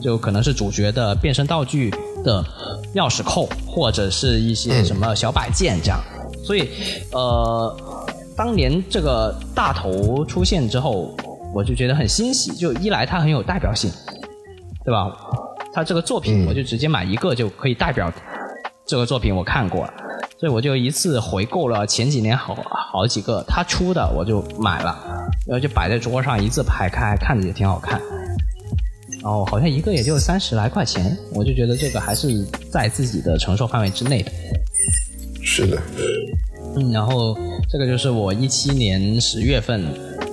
[0.03, 2.45] 就可能是主角的变身道具的
[2.95, 6.01] 钥匙扣，或者是一些什么小摆件这样。
[6.45, 6.69] 所以，
[7.13, 7.77] 呃，
[8.37, 11.15] 当年这个大头出现之后。
[11.53, 13.91] 我就觉得很欣喜，就一来它很有代表性，
[14.85, 15.11] 对吧？
[15.73, 18.09] 它这个作品我就直接买一个就可以代表
[18.87, 19.93] 这个作品我看过了，
[20.39, 24.97] 所以我就一次回购了前几年好好几个他出的我就买了，
[25.45, 28.01] 然后就摆在桌上一字排开，看着也挺好看。
[29.23, 34.31] 然后好像一个也就三十来块钱，我就觉得这个还是在自己的承受范围之内的。
[35.43, 35.79] 是的。
[36.77, 37.37] 嗯，然后
[37.69, 39.85] 这个就是我一七年十月份。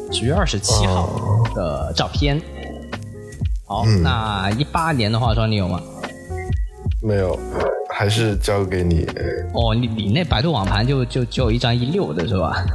[0.10, 2.42] 十月二十七号的照片。
[3.66, 5.82] 好，那一八年的化妆你有吗？
[7.04, 7.38] 没有，
[7.90, 9.06] 还是交给你。
[9.54, 12.66] 哦，你你那百度网盘就就只有一张一六的是吧？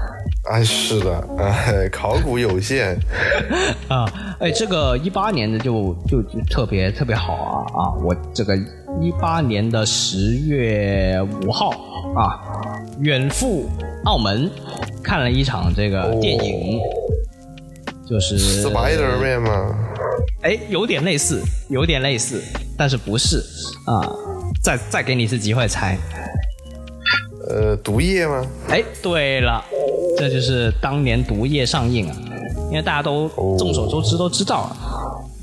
[0.50, 2.98] 哎，是的，哎，考古有限。
[3.88, 4.04] 啊，
[4.40, 7.94] 哎，这个一八年的就就就特别特别好啊啊！
[8.02, 8.56] 我这个
[9.00, 11.70] 一八年的十月五号
[12.16, 12.42] 啊，
[13.00, 13.68] 远赴
[14.04, 14.50] 澳门
[15.02, 16.80] 看了一场这个电影。
[18.04, 19.74] 就是 Spiderman 吗？
[20.42, 22.42] 哎，有点类似，有点类似，
[22.76, 23.38] 但是不是
[23.86, 24.02] 啊？
[24.60, 25.96] 再再给你一次机会猜。
[27.48, 28.44] 呃，毒液吗？
[28.68, 29.64] 哎，对了，
[30.16, 32.16] 这就是当年毒液上映啊，
[32.70, 34.74] 因为大家都众所周知都知道，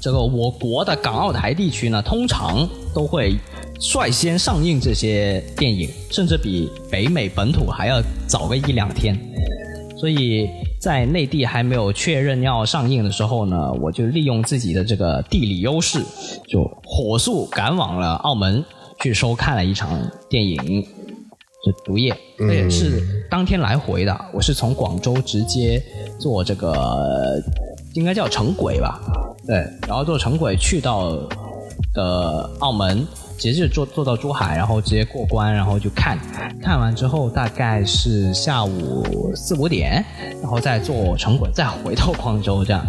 [0.01, 3.35] 这个我国的港澳台地区呢，通常都会
[3.79, 9.17] 率先上映这些电影，甚至比北美本土还要早个一两天，
[9.97, 10.47] 所以。
[10.79, 16.01] 在内地还没有确认要上映的时候呢，我就利用自己的这个地理优势，
[16.47, 18.63] 就火速赶往了澳门
[19.01, 20.87] 去收看了一场电影，
[21.65, 24.25] 就《毒液》，这也是当天来回的。
[24.33, 25.81] 我是从广州直接
[26.19, 27.41] 坐这个，
[27.93, 28.99] 应该叫城轨吧，
[29.45, 29.55] 对，
[29.87, 31.11] 然后坐城轨去到
[31.93, 33.05] 的澳门。
[33.39, 36.19] 直接坐坐到珠海，然后直接过关，然后就看，
[36.61, 40.03] 看完之后大概是下午四五点，
[40.41, 42.85] 然后再坐城轨再回到广州，这样。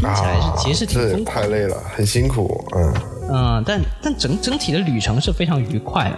[0.00, 2.92] 听起来是其实挺疯太累了，很辛苦，嗯
[3.32, 6.16] 嗯，但但整整体的旅程是非常愉快的，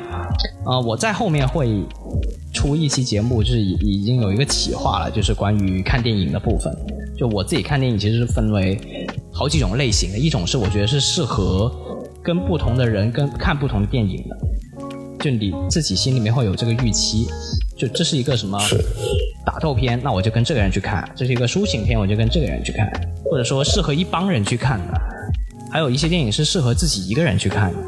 [0.70, 1.85] 啊，我在后面会
[2.53, 6.74] 出一期节目，就是已已经有一个企划了，就是关于看电影的部分，
[7.16, 8.79] 就我自己看电影其实是分为
[9.33, 11.72] 好几种类型的，一种是我觉得是适合。
[12.22, 14.37] 跟不同的人跟看不同的电影的，
[15.20, 17.27] 就你自己心里面会有这个预期，
[17.77, 18.59] 就这是一个什么
[19.44, 22.88] 打斗片，那我就跟这个人去看；这是一个抒情片，我就跟这个人去看；
[23.27, 24.98] 或者说适合一帮人去看的，
[25.74, 27.78] 还有一些电影是适合自己一个人去看的。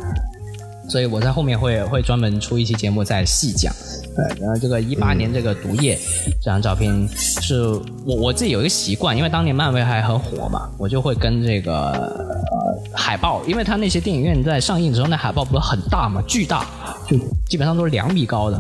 [0.88, 3.72] 所以我在后面会会专门出一期节目再细讲。
[4.16, 5.96] 对，然后这个一八年这个毒液
[6.42, 7.62] 这张照片是
[8.04, 16.66] 我我自己有一个习惯，因为当年漫威还很火嘛，我就会跟这个呃海报，因为它那些电影院在上映的时候，那海报不是很大嘛，巨大，
[17.06, 17.16] 就
[17.48, 18.58] 基本上都是两米高的，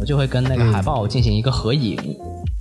[0.00, 1.98] 我就会跟那个海报进行一个合影，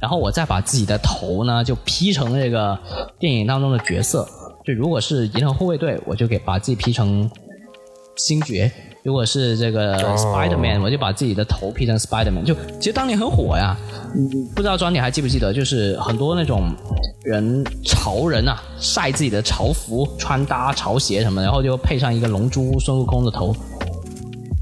[0.01, 2.77] 然后我再把自己的头呢就 P 成这个
[3.19, 4.27] 电影当中的角色，
[4.65, 7.30] 就如果是银河护卫队，我就给把自己 P 成
[8.15, 8.71] 星爵。
[9.04, 12.45] 如果是这个 Spider-Man，、我就把自己的头 P 成 Spider-Man。
[12.45, 13.78] 就其实当年很火呀，
[14.16, 16.72] 嗯不知道庄你还记不记得，就是很多那种
[17.24, 23.53] 人潮人啊，晒自己的潮服、穿搭、潮鞋什么，然后就配上一个龙珠孙悟空的头，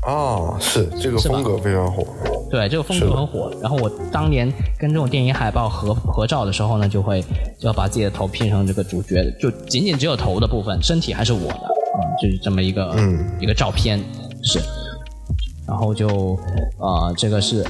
[0.07, 2.03] 哦，是这个风格非常火。
[2.51, 3.49] 对，这个风格很火。
[3.61, 7.21] 然后我当年跟这种电影海报合合照的时候呢，就会
[7.57, 12.93] 就要把自己的头拼成这个主角，就仅仅只有头的部分，身体还是我的，嗯，就是这么一个、
[13.39, 13.97] 一个照片
[14.43, 14.59] 是。
[15.67, 16.37] 然后就
[16.79, 17.65] 呃，这个是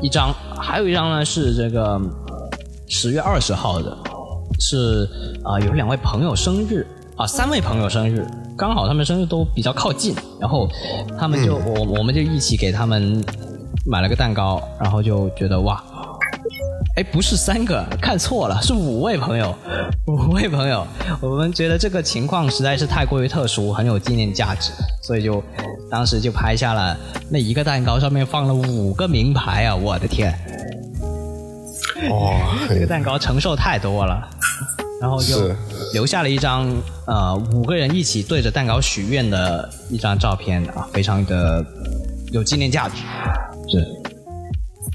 [0.00, 2.00] 一张，还有一张呢是这个
[2.88, 3.94] 十月二十号的，
[4.58, 5.06] 是
[5.44, 8.26] 啊、有两位朋友生日啊、三位朋友生日，
[8.56, 10.66] 刚好他们生日都比较靠近，然后
[11.18, 13.22] 他们就、我我们就一起给他们
[13.84, 15.82] 买了个蛋糕，然后就觉得哇，
[16.96, 19.54] 哎，不是三个，看错了，是五位朋友，
[20.06, 20.86] 五位朋友。
[21.20, 24.70] 我们觉得这个情况实在是太过于特殊，很有纪念价值，
[25.02, 25.42] 所以就
[25.90, 26.96] 当时就拍下了
[27.28, 29.74] 那一个蛋糕上面放了五个名牌啊！
[29.74, 30.32] 我的天，
[32.08, 34.28] 哇，这个蛋糕承受太多了，
[35.00, 35.50] 然后就
[35.92, 36.68] 留下了一张
[37.06, 41.64] 呃五个人一起对着蛋糕许愿的一张照片啊，非常的
[42.30, 42.94] 有纪念价值。
[43.72, 43.86] 是，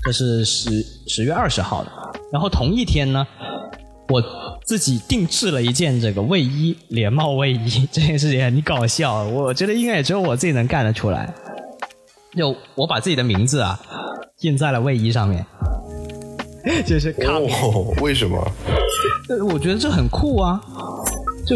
[0.04, 1.92] 这是十十月二十号的，
[2.32, 3.26] 然后同一天呢，
[4.10, 4.24] 我
[4.64, 11.34] 自己定制了一件这个卫衣，连帽卫衣，这件事情很搞笑，我觉得应该也只有我自己能干得出来。
[12.36, 13.80] 就我把自己的名字啊
[14.42, 15.44] 印在了卫衣上面，
[16.86, 18.38] 就是卡米哦，为什么？
[19.30, 20.62] 呃我觉得这很酷啊，
[21.46, 21.56] 就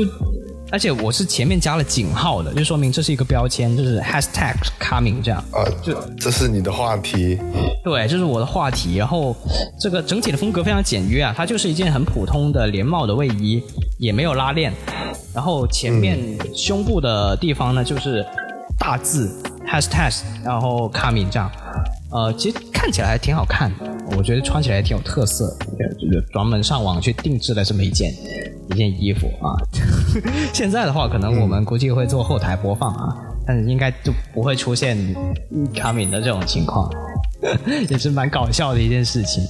[0.72, 5.44] 而且我是前面加了井号的，就说明这是一个标签，就是 hashtag coming 这样。
[5.52, 7.38] 啊，就这是你的话题。
[7.84, 8.96] 对，这是我的话题。
[8.96, 9.36] 然后
[9.80, 13.62] 这个整体的风格非常简约啊，它就是一件很普通的连帽的卫衣，
[13.98, 14.72] 也没有拉链。
[15.34, 16.18] 然后前面
[16.56, 18.26] 胸部的地方呢，就是
[18.80, 19.30] 大字
[19.68, 21.52] hashtag，然后 coming 这样。
[22.12, 23.86] 呃，其实看起来还挺好看的，
[24.18, 25.48] 我觉得穿起来也挺有特色
[25.78, 28.14] 的，就是专门上网去定制了这么一件
[28.72, 29.54] 一件衣服啊。
[30.54, 33.16] 现在的话，可能我们估计会做后台播放啊，
[33.46, 34.98] 但是应该就不会出现
[35.74, 36.90] coming 的这种情况。
[37.90, 39.44] 也是蛮搞笑的一件事情。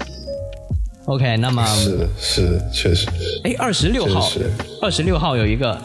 [1.06, 3.08] OK，那么是，是，确实。
[3.44, 4.30] 哎，二十六号
[4.82, 5.78] 二十六号有一个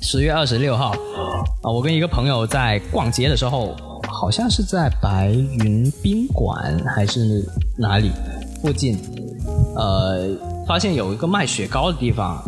[0.00, 0.92] 十月二十六号
[1.62, 3.76] 啊，我跟一个朋友在逛街的时候，
[4.08, 7.44] 好像是在白云宾馆还是
[7.76, 8.12] 哪里
[8.62, 8.96] 附近，
[9.74, 10.28] 呃，
[10.70, 12.40] 发现有一个卖雪糕的地方，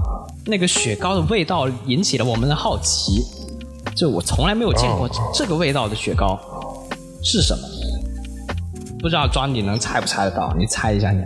[0.47, 3.25] 那个雪糕的味道引起了我们的好奇，
[3.97, 6.39] 就我从来没有见过哦这个味道的雪糕
[7.21, 7.69] 是什么。
[9.01, 10.55] 不知道庄你能猜不猜得到？
[10.57, 11.21] 你猜一下你。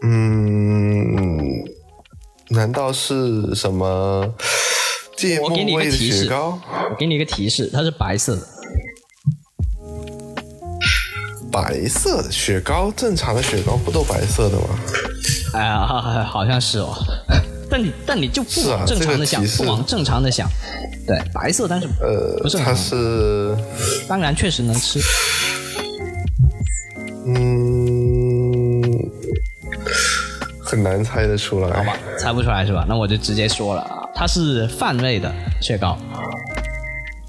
[0.00, 1.62] 嗯，
[2.48, 4.34] 难道是什么
[5.14, 6.58] 芥末我给你一个味的提示雪糕？
[6.90, 8.42] 我给你一个提示，它是白色的。
[11.56, 14.78] 白色的雪糕，正常的雪糕不都白色的吗？
[15.54, 15.86] 哎呀，
[16.28, 16.94] 好像是哦。
[17.68, 20.46] 但你但你就不往正常的想，这个不往正常的想。
[21.06, 22.74] 对，白色，但是呃不，是它。
[22.74, 23.56] 是
[24.06, 25.00] 当然确实能吃。
[27.26, 28.82] 嗯，
[30.62, 31.74] 很难猜得出来。
[31.78, 32.84] 好吧，猜不出来是吧？
[32.86, 35.98] 那我就直接说了啊，它是饭味的雪糕，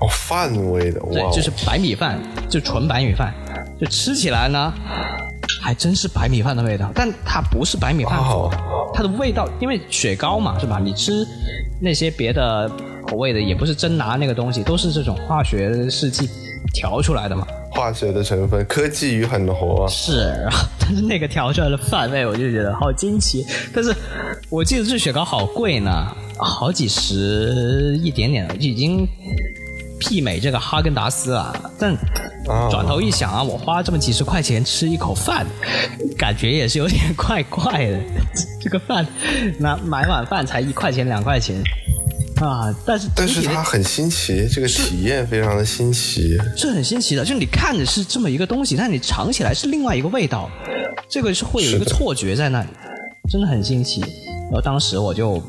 [0.01, 2.19] 哦，饭味的，对就是白米饭，
[2.49, 3.33] 就纯白米饭，
[3.79, 4.73] 就吃起来呢，
[5.61, 8.57] 还真是白米饭的味道，但它不是白米饭做的，
[8.93, 10.79] 它的味道，因为雪糕嘛，是吧？
[10.79, 11.25] 你吃
[11.79, 12.69] 那些别的
[13.05, 16.27] 口味的，也不是真拿那个东西，都是这种化学试剂
[16.73, 17.45] 调出来的嘛。
[17.69, 19.87] 化学的成分，科技与狠活啊。
[19.87, 20.33] 是，
[20.79, 23.45] 但是那个调出来的饭味，我就觉得好惊奇。
[23.71, 23.93] 但是
[24.49, 25.91] 我记得这雪糕好贵呢，
[26.39, 29.07] 好几十一点点，就已经
[30.01, 31.53] 媲美这个哈根达斯啊。
[31.79, 31.93] 但
[32.47, 35.45] 啊转头一想啊，我花这么几十块钱吃一口饭，
[36.17, 37.99] 感觉也是有点怪怪的。
[38.61, 39.05] 这个饭
[39.59, 41.55] 那买碗饭才一块钱两块钱
[42.41, 46.37] 啊，但是但是它很新奇，这个体验非常的新奇。
[46.55, 50.49] 是很新奇的，就是你看着是这么一个东西，但你尝起来是另外一个味道，
[51.09, 52.67] 这个是会有一个错觉在那里，
[53.29, 54.01] 真的很新奇。
[54.01, 55.41] 然后当时我就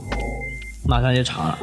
[0.86, 1.58] 马上就尝了，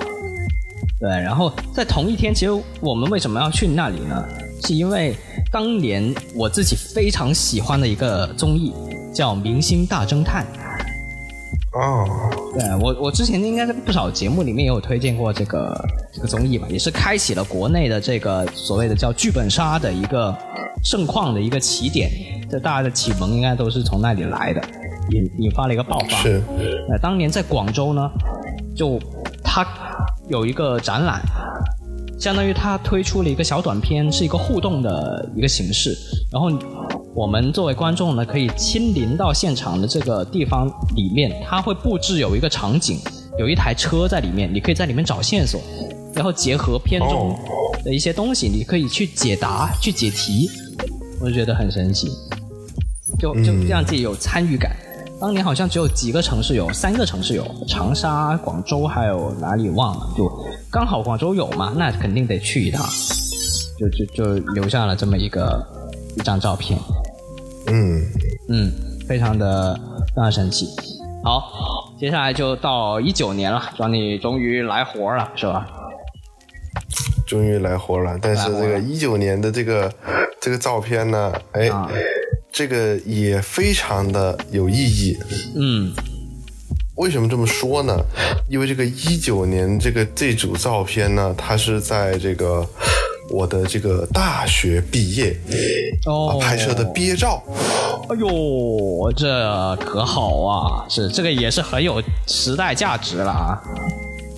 [1.00, 4.24] 对，然后在同一天，其实我们为什么要去那里呢？
[4.64, 5.14] 是因为
[5.52, 8.74] 当年我自己非常喜欢的一个综艺
[9.14, 10.46] 叫《明星大侦探》。
[11.78, 12.08] 哦，
[12.54, 20.34] 对我，我之前应该在不少节目里面也有推荐过这个这个综艺吧，也是开启了国内的这个所谓的叫剧本杀的一个
[20.82, 22.10] 盛况的一个起点。
[22.50, 24.62] 这大家的启蒙应该都是从那里来的，
[25.12, 26.18] 引引发了一个爆发。
[26.22, 26.42] 是
[26.90, 28.10] 呃，当年在广州呢，
[28.74, 28.98] 就
[29.44, 29.68] 它
[30.28, 31.22] 有一个展览，
[32.20, 35.96] 相当于他推出了一个小短片，是一个互动的一个形式。
[36.32, 36.50] 然后
[37.14, 43.00] 我们作为观众呢，可以亲临到现场的这个地方里面，他会布置有一个场景，
[43.38, 45.62] 有一台车在里面，你可以在里面找线索，
[46.14, 47.38] 然后结合片中
[47.84, 50.50] 的一些东西，你可以去解答、去解题，
[51.22, 52.10] 我就觉得很神奇，
[53.20, 54.76] 就就让自己有参与感。
[55.20, 60.30] 当年好像只有几个城市有，三个城市有，长沙、广州还有哪里忘了，就
[60.70, 62.86] 刚好广州有嘛，那肯定得去一趟，
[63.80, 65.66] 就就就留下了这么一个
[66.18, 66.78] 一张照片，
[67.68, 68.02] 嗯，
[68.50, 68.72] 嗯，
[69.08, 69.74] 非常的
[70.16, 70.68] 非常神奇。
[71.24, 75.68] 好，接下来就到一九年了，庄你终于来活了，是吧？
[77.26, 78.20] 终于来活了。
[78.22, 79.92] 但是这个一九年的这个
[80.40, 81.90] 这个照片呢，哎，啊
[82.56, 85.18] 这个也非常的有意义。
[85.58, 85.94] 嗯，
[86.96, 87.94] 为什么这么说呢？
[88.50, 92.66] 因为这个一九年这个这组照片呢，它是在这个
[93.30, 95.38] 我的这个大学毕业
[96.06, 97.44] 哦，拍摄的毕业照。
[98.08, 100.86] 哎呦，这可好啊！
[100.88, 103.62] 是这个也是很有时代价值了啊。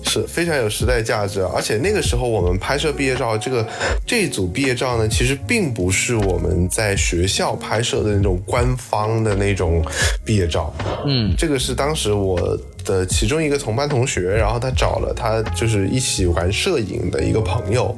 [0.08, 3.66] 是非常有时代价值，而且那个时候我们拍摄毕业照，这个
[4.06, 9.84] 这一组毕业照呢，其实并不是我们在学校拍摄的那种官方的那种
[10.24, 10.72] 毕业照，
[11.06, 17.94] 嗯，这个是当时我的其中一个同班同学，然后他找了他就是一起玩摄影的一个朋友，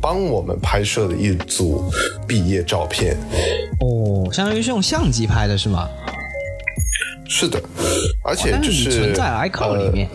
[0.00, 1.88] 帮我们拍摄的一组
[2.26, 3.16] 毕业照片。
[3.80, 5.88] 哦，相当于是用相机拍的是吗？
[7.28, 7.60] 是的，
[8.24, 10.08] 而且就是是存在 iCloud 里面。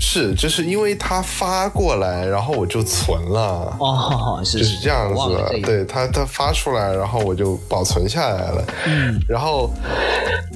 [0.00, 3.76] 是，就是因为他发过来，然后我就存了。
[3.78, 8.64] 哦，是就是这样子对他他发出来，然后我就保存下来了。
[8.86, 9.70] 嗯，然后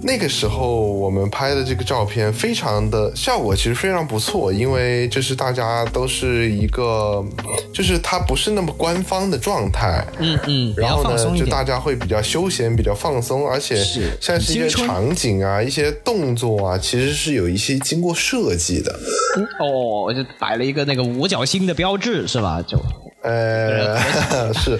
[0.03, 7.25] 那个时候我们拍的这个照片，非常的效果其实非常不错，因为就是大家都是一个，
[7.75, 10.05] 就是它不是那么官方的状态。
[10.19, 11.33] 嗯嗯，然后呢。
[11.33, 13.83] 就大家会比较休闲、比较放松，而且
[14.21, 18.95] 像是一些场景啊、一些动作啊，其实是有一些经过设计的。
[19.37, 22.63] 嗯 哦，就摆了一个那个五角星的标志是吧？
[22.67, 22.79] 就
[23.23, 23.97] 呃，
[24.53, 24.79] 是，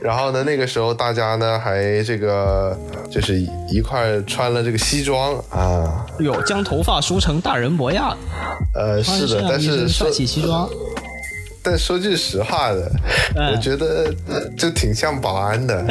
[0.00, 2.74] 然后呢，那个时候大家呢还这个
[3.10, 3.38] 就是
[3.68, 8.16] 一块穿了这个西装啊，有将头发梳成大人模样，
[8.74, 10.68] 呃，是的，但是说帅气西装。
[11.64, 12.90] 但说句实话的，
[13.36, 14.12] 嗯我觉得
[14.58, 15.84] 就挺像保安的，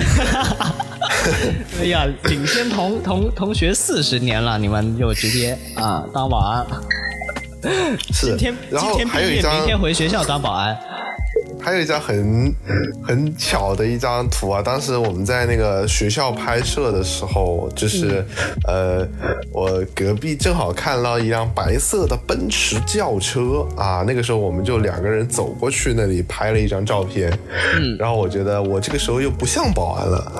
[1.80, 6.66] 哎呀，领先同同同学四十年了，你们就直接啊当保安。
[8.14, 8.28] 是。
[8.28, 10.78] 今天，然后还有一张明天回学校当保安。
[11.64, 12.52] 还有一张很
[13.04, 18.26] 很巧的一张图啊，当时我们在那个学校拍摄的时候，就是、
[18.68, 19.08] 呃，
[19.52, 27.32] 我隔壁正好看到一辆白色的奔驰轿车啊，那个时候我们就两个人走过去那里拍了一张照片，
[27.76, 30.32] 嗯，然后我觉得我这个时候又不像保安了，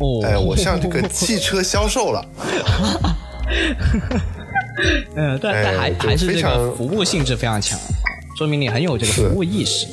[0.00, 2.26] 哦，哎，我像这个汽车销售了，
[5.16, 7.78] 嗯，但哎但还就还是这个非常服务性质非常强，
[8.36, 9.86] 说明你很有这个服务意识。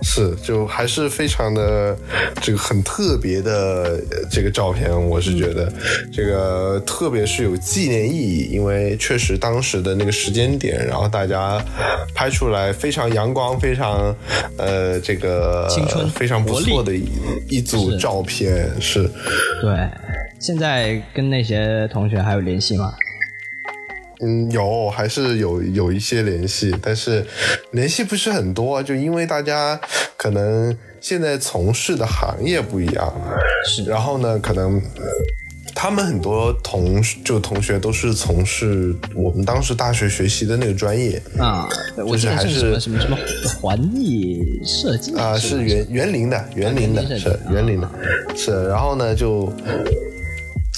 [0.00, 1.96] 是，就还是非常的
[2.40, 5.70] 这个很特别的呃这个照片，我是觉得
[6.12, 11.60] 这个特别是有纪念意义，因为确实当时的那个时间点，然后大家
[12.14, 14.14] 拍出来非常阳光，非常
[14.56, 17.04] 呃这个青春非常不错的一
[17.48, 19.02] 一组照片，是
[19.60, 19.88] 对，
[20.38, 22.94] 现在跟那些同学还有联系吗？
[24.20, 27.24] 嗯，有还是有有一些联系，但是
[27.70, 29.80] 联系不是很多，就因为大家
[30.16, 33.14] 可能现在从事的行业不一样，
[33.64, 34.82] 是然后呢，可能
[35.72, 43.16] 他们很多同就同学都是从事我们当时大学学习的那个专业啊，就是还是什么什么
[43.60, 47.88] 环艺设计啊、是园园林的，园林的是园林的，
[48.34, 49.52] 是，然后呢就。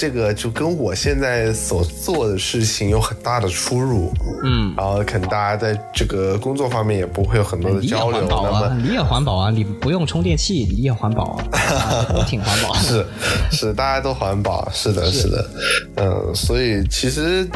[0.00, 4.10] 这个就跟我现在所做的事情有很大的出入，
[4.42, 12.74] 嗯，然后可能大家在这个工作方面也不会有很多的你也交流，环保那么啊，你也环保啊，你不用充电器，你也环保啊， 啊都挺环保。
[12.76, 13.04] 是
[13.52, 15.50] 是，大家都环保，是的，是的，
[15.96, 17.46] 嗯，所以其实，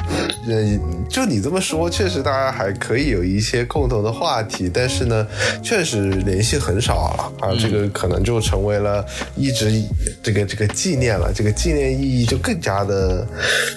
[0.47, 0.79] 呃，
[1.09, 5.27] 就你这么说，确实大家还可以有一些共同的话题，但是呢，
[5.63, 9.03] 确实联系很少啊，啊，这个可能就成为了
[9.35, 9.83] 一直
[10.23, 13.25] 这个这个纪念了，这个纪念意义就更加的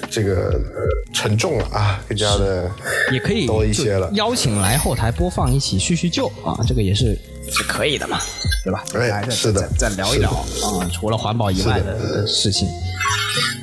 [0.10, 0.82] 这个呃
[1.14, 2.70] 沉重了啊，更加的
[3.12, 7.16] 也可以多一些了邀请来后台播放一起叙叙旧啊，这个也是
[7.52, 8.20] 是可以的嘛，
[8.64, 8.84] 对吧？
[8.96, 12.68] 哎来是的再再聊一聊啊，除了环保以外的的事情。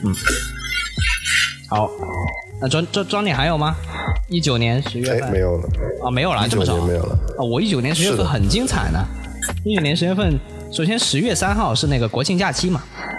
[0.04, 0.14] 嗯，
[1.68, 1.90] 好，
[2.60, 3.74] 那庄庄庄你还有吗？
[4.28, 5.68] 一九年十月哎，份没有了，
[6.04, 7.18] 啊，没有了，这么少没有了。
[7.36, 9.04] 啊，我一九年十月份很精彩呢。
[9.64, 10.38] 一九年十月份，
[10.70, 13.13] 首先十月三号是那个国庆假期嘛，我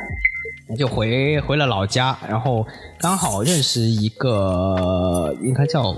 [0.78, 2.66] 就回回了老家，然后
[3.00, 5.96] 刚好认识一个应该叫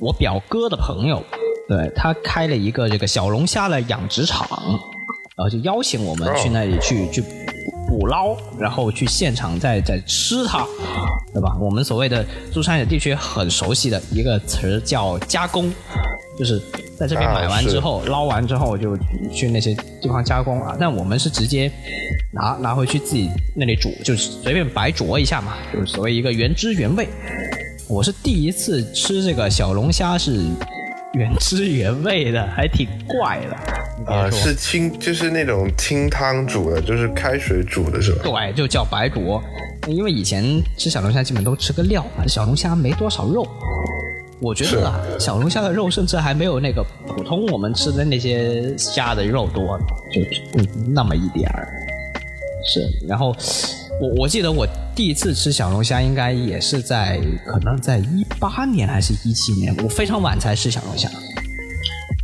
[0.00, 1.22] 我表哥的朋友，
[1.68, 4.48] 对他开了一个这个小龙虾的养殖场，
[5.36, 7.22] 然后就邀请我们去那里去去
[7.88, 10.66] 捕捞，然后去现场再再吃它，
[11.32, 11.56] 对吧？
[11.60, 15.72] 我们所谓的珠三角地区很熟悉的一个词叫加工，
[16.38, 16.60] 就是
[16.98, 18.96] 在这边啊买完之后、捞完之后就
[19.32, 20.76] 去那些地方加工啊。
[20.78, 21.70] 但我们是直接
[22.32, 27.08] 拿拿回去自己那里煮，就是随便白灼一下嘛，就是所谓一个原汁原味。
[27.88, 30.42] 我是第一次吃这个小龙虾是
[31.14, 34.12] 原汁原味的，还挺怪的。
[34.12, 38.22] 啊，说是清，就是那种清汤煮的，就是开水煮的是吧？
[38.24, 39.42] 对，就叫白灼。
[39.88, 43.46] 因为以前吃小龙虾基本都吃个料，小龙虾没多少肉。
[44.40, 49.78] 我觉得啊，小龙虾的肉甚至还没有那个普通我们吃的那些虾的肉多，
[50.12, 50.20] 就
[50.58, 51.66] 嗯那么一点儿。
[52.64, 53.34] 是，然后
[54.00, 61.08] 我我记得我第一次吃小龙虾，应该也是在可能在一八年还是一七年，我非常晚才吃小龙虾。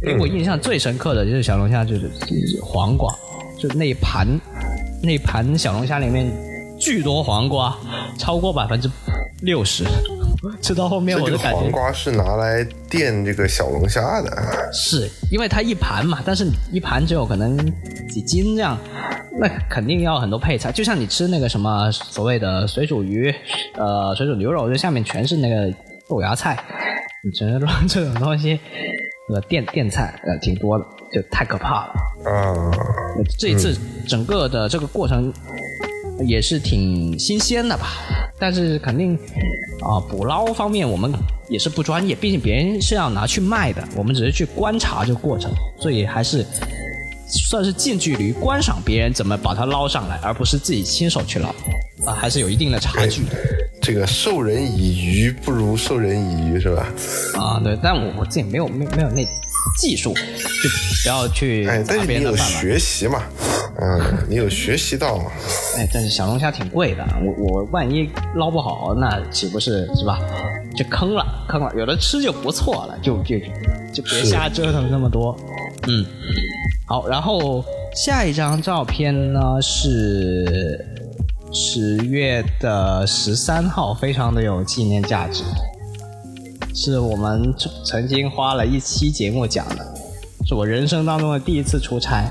[0.05, 3.15] 给我印象最深刻的就是小龙虾，就是就是黄瓜，
[3.59, 4.27] 就那一盘
[5.03, 6.31] 那一盘小龙虾里面
[6.79, 7.79] 巨多黄瓜，
[8.19, 8.91] 超过百分之
[9.43, 9.85] 六十。
[10.61, 17.57] 吃到后面我就感觉黄瓜是拿来垫这个小龙虾的，是因为它一盘嘛，但是一盘只有可能
[18.09, 18.77] 几斤这样，
[19.39, 20.73] 那肯定要很多配菜。
[20.73, 23.33] 就像你吃那个什么所谓的水煮鱼，
[23.77, 25.73] 呃，水煮牛肉，这下面全是那个
[26.09, 26.59] 豆芽菜，
[27.25, 28.59] 你只能说这种东西，
[29.33, 31.95] 呃，垫垫菜呃挺多的，就太可怕了。
[32.25, 32.71] 啊，
[33.39, 33.77] 这一次
[34.09, 35.33] 整个的这个过程
[36.27, 37.89] 也是挺新鲜的吧，
[38.39, 39.19] 但是肯定
[39.81, 41.13] 啊、捕捞方面我们
[41.49, 46.47] 也是不专业，毕竟别人是要拿去卖的，我们只是去观察这个过程，所以还是
[47.29, 51.49] 算是近距离观赏别人怎么把它捞上来，而不是自己亲手去捞
[52.07, 53.31] 啊，还是有一定的差距的。
[53.81, 56.87] 这个授人以鱼不如授人以渔是吧？
[57.35, 59.27] 啊，对，但我我自己没有没没有那
[59.81, 60.71] 技术，就
[61.03, 62.61] 不要去哎，但砸是你有别人的饭碗。
[62.61, 63.25] 学习嘛，
[63.83, 65.25] 嗯，你有学习到吗？
[65.77, 70.21] 哎，但是小龙虾挺贵的，我我万一捞不好，那岂不是是吧？
[70.77, 71.73] 就坑了，坑了。
[71.77, 73.37] 有的吃就不错了，就就
[73.93, 75.37] 就别瞎折腾那么多。
[75.89, 76.07] 嗯，
[76.87, 77.65] 好，然后
[77.97, 80.87] 下一张照片呢是
[81.53, 85.43] 十月的十三号，非常的有纪念价值，
[86.73, 87.53] 是我们
[87.85, 89.85] 曾经花了一期节目讲的，
[90.47, 92.25] 是我人生当中的第一次出差，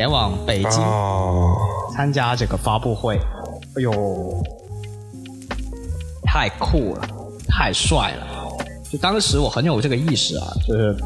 [0.00, 0.80] 前往北京。
[0.82, 1.54] 哦，
[1.94, 3.18] 参加这个发布会，
[3.76, 4.42] 哎呦，
[6.24, 7.06] 太酷了，
[7.46, 8.48] 太帅了！
[8.90, 10.96] 就当时我很有这个意识啊，就是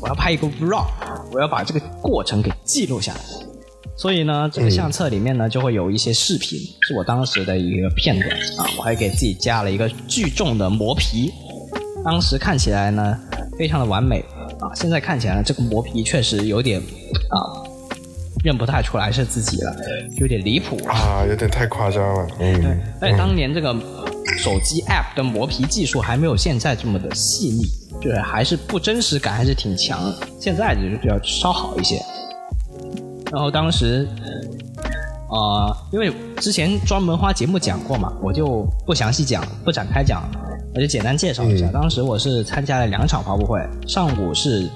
[0.00, 0.86] 我要拍一个 vlog，
[1.30, 3.20] 我要把这个过程给记录下来。
[3.94, 11.30] 所以呢，这个相册里面呢就会有一些视频，是我当时的一个片段啊，我还给自己加了一个巨重的磨皮，
[12.02, 13.18] 当时看起来呢
[13.58, 14.24] 非常的完美
[14.60, 17.68] 啊，现在看起来呢这个磨皮确实有点啊
[18.42, 19.76] 认不太出来是自己了，
[20.18, 20.94] 有点离谱啊。
[20.94, 23.72] 啊，有点太夸张了，嗯，对而且当年这个
[24.38, 27.64] 手机 App 的磨皮技术还没有现在这么的细腻，
[28.00, 30.12] 就是还是不真实感还是挺强。
[30.40, 32.00] 现在就是比较稍好一些。
[33.30, 34.08] 然后当时，
[35.28, 40.22] 呃，因为之前专门花节目讲过嘛，我就不详细讲，不展开讲，
[40.72, 41.68] 我就简单介绍一下。
[41.72, 44.68] 当时我是参加了两场发布会，上午是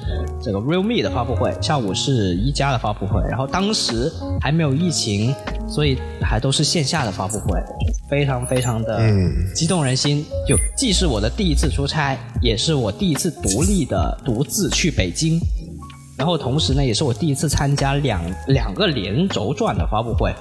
[0.42, 3.22] 这个 Realme 的发布会，下午是一加的发布会。
[3.28, 5.32] 然后当时还没有疫情，
[5.68, 7.62] 所以还都是线下的发布会，
[8.08, 10.24] 非常非常的嗯激动人心。
[10.48, 15.38] 就既是我的第一次出差，也是我第一次独立的独自去北京。
[16.16, 20.34] 然后同时呢，也是我第一次参加两两个连轴转的发布会。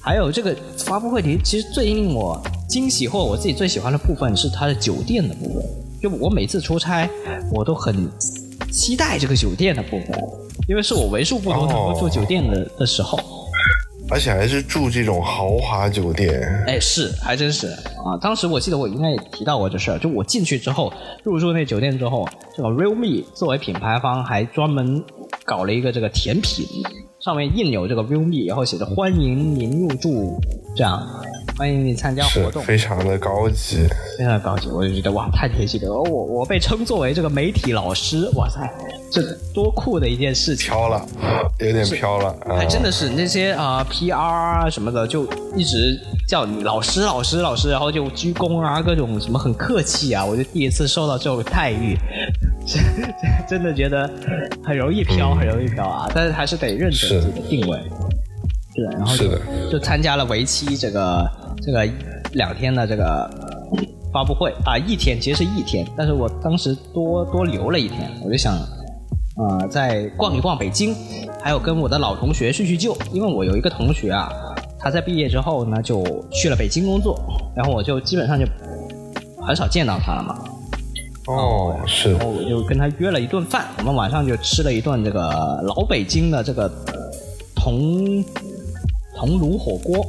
[0.00, 5.62] 还有这个发布会里，其实最令我惊喜或我自己最喜欢的部分是它的酒店的部分。
[6.02, 7.08] 就我每次出差，
[7.52, 8.08] 我都很
[8.70, 10.10] 期待这个酒店的部分，
[10.68, 13.18] 因为是我为数不多能够住酒店的、的时候。
[14.08, 18.14] 而且还是住这种豪华酒店，哎，是，还真是啊！
[18.20, 20.92] 当时我记得我应该也提到过这事儿，就我进去之后，
[21.24, 22.24] 入住那酒店之后，
[22.56, 25.02] 这个 Realme 作为品牌方还专门
[25.44, 26.64] 搞了一个这个甜品，
[27.18, 30.38] 上面印有这个 Realme，然后写着欢迎您入住，
[30.76, 31.04] 这样
[31.58, 33.88] 欢迎你参加活动，非常的高级。
[34.18, 35.90] 非常高级，我就觉得哇，太贴心了。
[35.90, 38.60] 我我被称作为这个媒体老师，哇塞，
[39.10, 39.22] 这
[39.54, 40.66] 多酷的一件事情！
[40.66, 41.06] 飘了，
[41.58, 42.56] 有点飘了啊！
[42.58, 45.26] 还真的是那些啊、PR 啊什么的，就
[45.56, 45.98] 一直
[46.28, 51.96] 叫你老师老师老师，然后就鞠躬啊，各种什么很客气啊，我就第一次受到这种待遇，
[52.68, 52.82] 真
[53.48, 54.10] 真的觉得
[54.62, 57.78] 很容易飘，很容易飘啊，但是还是得认准自己的定位。
[58.74, 61.26] 是的，然后就就参加了为期这个
[61.66, 61.84] 这个
[62.34, 63.28] 两天的这个
[64.12, 70.94] 发布会啊，一天其实是一天，但是我当时多多留了一天，我就想啊、再逛一逛北京，
[71.42, 74.30] 还有跟我的老同学叙叙旧，因为我有一个同学啊，
[74.78, 77.18] 他在毕业之后呢就去了北京工作，
[77.54, 78.46] 然后我就基本上就
[79.44, 80.38] 很少见到他了嘛，
[81.26, 82.12] 哦，是。
[82.12, 86.70] 然后我就跟他约了一顿饭，我们晚上就吃了一顿这个老北京的这个
[87.56, 88.24] 铜
[89.16, 90.02] 铜炉火锅，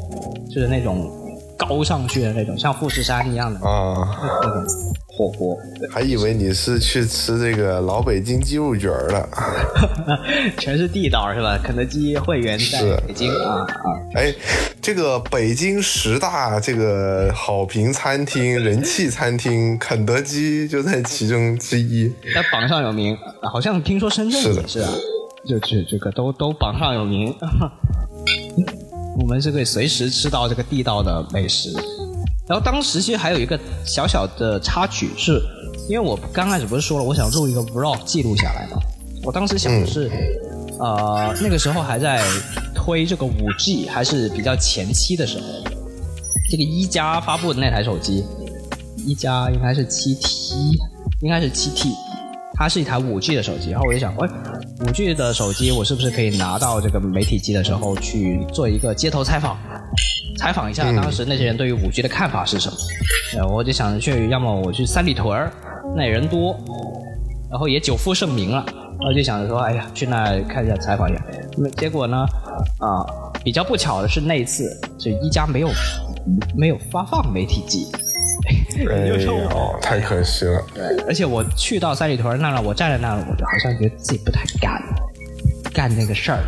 [0.48, 1.12] 就是那种
[1.58, 4.08] 高上去的那种，像富士山一样的啊，
[4.42, 4.64] 那种
[5.08, 5.58] 火锅。
[5.92, 9.28] 还以为你是去吃这个老北京鸡肉卷儿了。
[10.60, 11.60] 全是地道是吧？
[11.64, 14.34] 肯德基会员在北京啊啊，哎，
[14.82, 22.08] 这个北京十大这个好评餐厅、人气餐厅，肯德基就在其中之一。
[22.34, 24.90] 在榜上有名，好像听说深圳也是啊，
[25.48, 27.36] 就这这个都都榜上有名。
[29.20, 31.74] 我们是可以随时吃到这个地道的美食。
[32.48, 35.42] 然后当时其实还有一个小小的插曲是，
[35.90, 38.80] 因为我刚开始不是说了我想录一个 vlog 记录下来嘛，
[39.24, 40.10] 我当时想的是，
[40.80, 42.24] 呃，那个时候还在
[42.74, 45.46] 推这个五 G，还是比较前期的时候，
[46.50, 48.24] 这个一加发布的那台手机，
[49.06, 50.56] 一加应该是七 T，
[51.22, 51.92] 应该是七 T，
[52.54, 53.72] 它是一台五 G 的手机。
[53.72, 54.30] 然后我就想，喂，
[54.80, 59.58] 五 G 的手机我是不是可以拿到这个媒体机的时候去做一个街头采访，
[60.38, 62.78] 采访一下当时那些人对于五 G 的看法是什么？
[63.40, 65.52] 呃，我就想去，要么我去三里屯儿，
[65.96, 66.56] 那人多，
[67.50, 68.64] 然后也久负盛名了。
[69.00, 71.24] 然后就想着说，哎呀，去那看一下采访一下。
[71.58, 72.18] 那结果呢，
[72.80, 73.06] 啊、
[73.44, 74.70] 比较不巧的是那一次，
[75.00, 75.70] 这一加没有
[76.56, 77.88] 没有发放媒体机。
[78.90, 80.64] 哎呦，太可惜了。
[80.74, 84.82] 对，而且我去到三里屯那了，我站在那儿，我就好像觉得自己不太敢
[85.74, 86.40] 干那个事儿，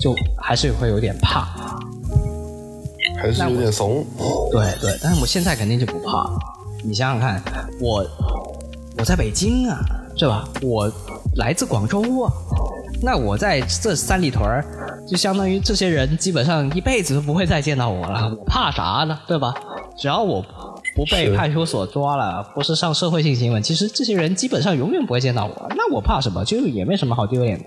[0.00, 1.46] 就还是会有点怕。
[3.18, 4.04] 还是有点怂。
[4.50, 6.38] 对对，但是我现在肯定就不怕了。
[6.84, 7.42] 你想想看，
[7.80, 8.04] 我
[8.98, 9.78] 我在北京啊，
[10.16, 10.48] 是吧？
[10.62, 10.90] 我
[11.36, 12.32] 来自广州啊，
[13.02, 14.64] 那我在这三里屯儿，
[15.08, 19.18] 就相当于这些人基本上一辈子都不会再见到我了，我怕啥呢？
[19.26, 19.54] 对吧？
[19.98, 20.44] 只要我
[20.96, 26.42] 不被派出所抓了，不是上社会性新闻，其实这些人基本上永远不会见到我，那我怕什么？
[26.42, 27.66] 就也没什么好丢脸的。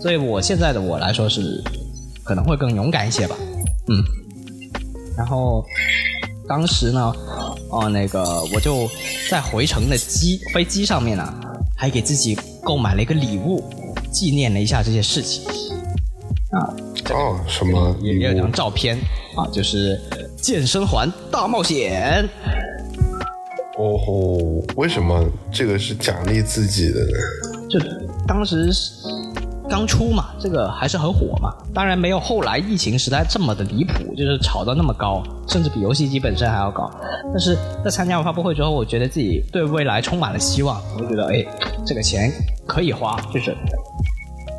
[0.00, 1.60] 所以我现在的我来说是
[2.22, 3.34] 可能会更勇敢一些吧，
[3.88, 4.04] 嗯。
[5.16, 5.64] 然后
[6.46, 7.12] 当时呢，
[7.70, 8.22] 哦，那个
[8.54, 8.88] 我就
[9.30, 11.34] 在回程的机飞机上面呢，
[11.76, 13.64] 还给自己购买了一个礼物，
[14.12, 15.42] 纪念了一下这些事情。
[16.52, 16.72] 啊，
[17.10, 18.52] 哦，什么也有张？
[18.52, 18.96] 照片
[19.34, 20.00] 啊，就是
[20.40, 22.28] 健身环大冒险。
[23.76, 27.12] 哦吼，为什么这个是奖励自己的呢？
[27.70, 27.78] 就
[28.26, 28.70] 当时
[29.68, 31.54] 刚出嘛，这个还是很火嘛。
[31.72, 36.90] 当然没有后来疫情时代这么的离谱，就是炒到那么高，甚至比游戏机本身还要高。
[37.30, 40.82] 但是在参加完发布会之后，我觉得自己对未来充满了希望。
[40.96, 41.46] 我就觉得，哎，
[41.86, 42.32] 这个钱
[42.66, 43.56] 可以花，就是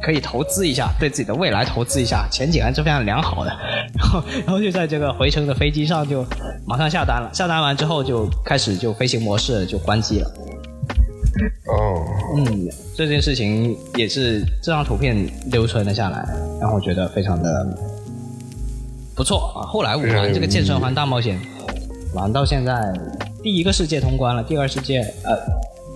[0.02, 3.52] 可以投资一下，对自己的未来投资一下，前景还是非常良好的。
[3.97, 6.26] 然后，然后就在这个回程的飞机上就
[6.66, 10.32] 马上下单了，下单完之后就开始就飞行模式就关机了。
[11.68, 12.04] 哦，
[12.36, 15.16] 嗯，这件事情也是这张图片
[15.52, 16.26] 留存了下来，
[16.60, 17.78] 然后我觉得非常的
[19.16, 19.68] 不错啊。
[19.68, 21.39] 后来我玩这个健身环大冒险，
[22.14, 22.91] 玩到现在
[23.43, 25.38] 第一个世界通关了，第二世界呃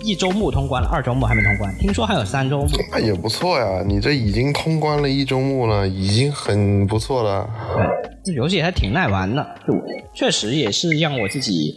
[0.04, 2.68] 一周目通关了，二周目还没通关，听说还有三周目。
[2.92, 7.48] 那也不错呀，你这已经通关了一周目了，已经很不错了。
[7.74, 7.86] 对，
[8.22, 9.74] 这游戏还挺耐玩的，就
[10.12, 11.74] 确实也是让我自己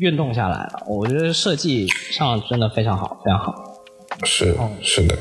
[0.00, 0.84] 运动下来了。
[0.86, 3.52] 我觉得设计上真的非常好，非常好。
[4.22, 5.18] 是是的，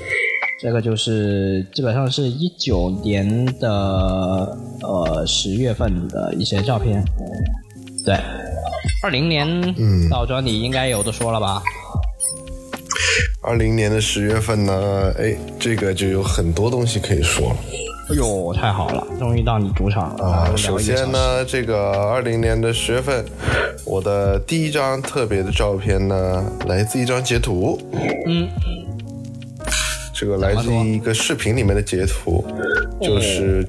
[0.61, 7.03] 这个就是基本上是一九年的呃十月份的一些照片，
[8.05, 8.15] 对，
[9.01, 9.47] 二零年
[9.77, 11.63] 嗯到专你应该有的说了吧？
[13.43, 17.55] 二零年的十月份呢，哎，这个就有很多东西可以说了
[18.09, 20.53] 哎呦，太好了，终于到你主场了啊。
[20.55, 23.23] 首先呢，这个二零年的十月份，
[23.85, 27.77] 我的第一张特别的照片呢，来自一张截图。
[28.27, 28.47] 嗯，
[30.13, 32.43] 这个来自于一个视频里面的截图，
[33.01, 33.67] 就是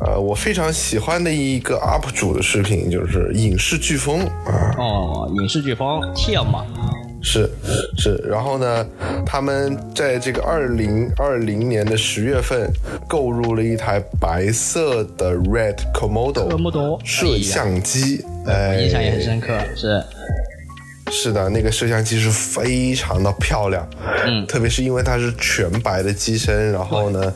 [0.00, 4.74] 呃，我非常喜欢的一个 UP 主的视频，就是影视飓风啊。
[4.78, 6.66] 哦，影视飓风 Team 嘛，
[7.22, 7.48] 是
[7.96, 8.86] 是，然后呢，
[9.24, 12.68] 他们在这个二零二零年的十月份
[13.08, 20.02] 购入了一台白色的 Red Komodo 摄像机，哎，印象也很深刻，是
[21.12, 23.86] 是的，那个摄像机是非常的漂亮，
[24.26, 27.32] 嗯特别是因为它是全白的机身，然后呢，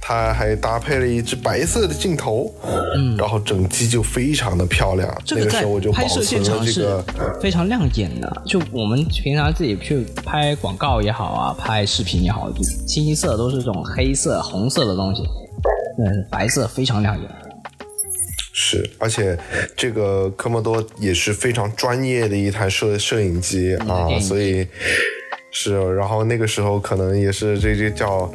[0.00, 2.54] 它还搭配了一只白色的镜头，
[2.94, 5.08] 嗯，然后整机就非常的漂亮。
[5.24, 7.04] 这个那个时候我就保拍摄存了现场是这个，
[7.40, 8.42] 非常亮眼的。
[8.46, 15.22] 就我们平常自己去拍广告也好啊，拍视频也好，就清一色都是这种黑色、红色的东西，
[15.98, 17.28] 嗯，白色非常亮眼。
[18.56, 19.36] 是，而且
[19.76, 24.64] 这个科莫多也是非常专业的一台摄摄影机啊所以
[25.56, 28.28] 是，然后那个时候可能也是这这叫，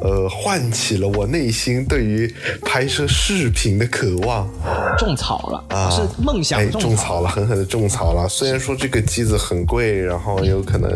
[0.00, 4.48] 呃，唤起了我内心对于拍摄视频的渴望。
[4.96, 8.26] 种草了，啊，是梦想哎，种种草了，狠狠的种草了。
[8.26, 10.90] 虽然说这个机子很贵，然后有可能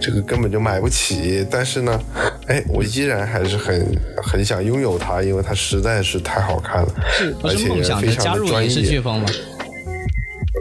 [0.00, 2.00] 这个根本就买不起，但是呢，
[2.46, 3.86] 哎，我依然还是很
[4.22, 9.00] 很想拥有它，因为它实在是太好看了，是而且是非常的专入影视飓业。
[9.02, 9.28] 风吗？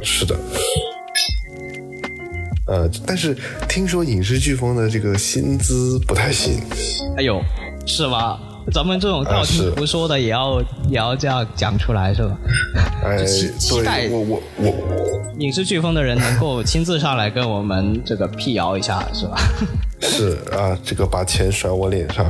[0.04, 0.36] 是的。
[2.70, 3.36] 呃，但是
[3.68, 6.62] 听说影视飓风的这个薪资不太行，
[7.18, 7.42] 哎呦，
[7.86, 8.40] 是吗？
[8.72, 12.38] 咱们这种道听途说的也要也要这样讲出来是吧？
[13.04, 14.72] 哎， 期期待对我我我
[15.40, 19.38] 影视飓风的人能够亲自上来跟我们这个辟谣一下是吧？
[20.02, 22.24] 是啊，这个把钱甩我脸上，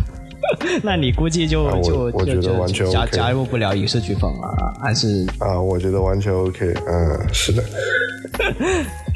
[0.82, 7.64] 那你估计就、啊就我觉得完全加 OK 加入不了影视飓风了，还是啊，我觉得完全 OK，嗯，是的。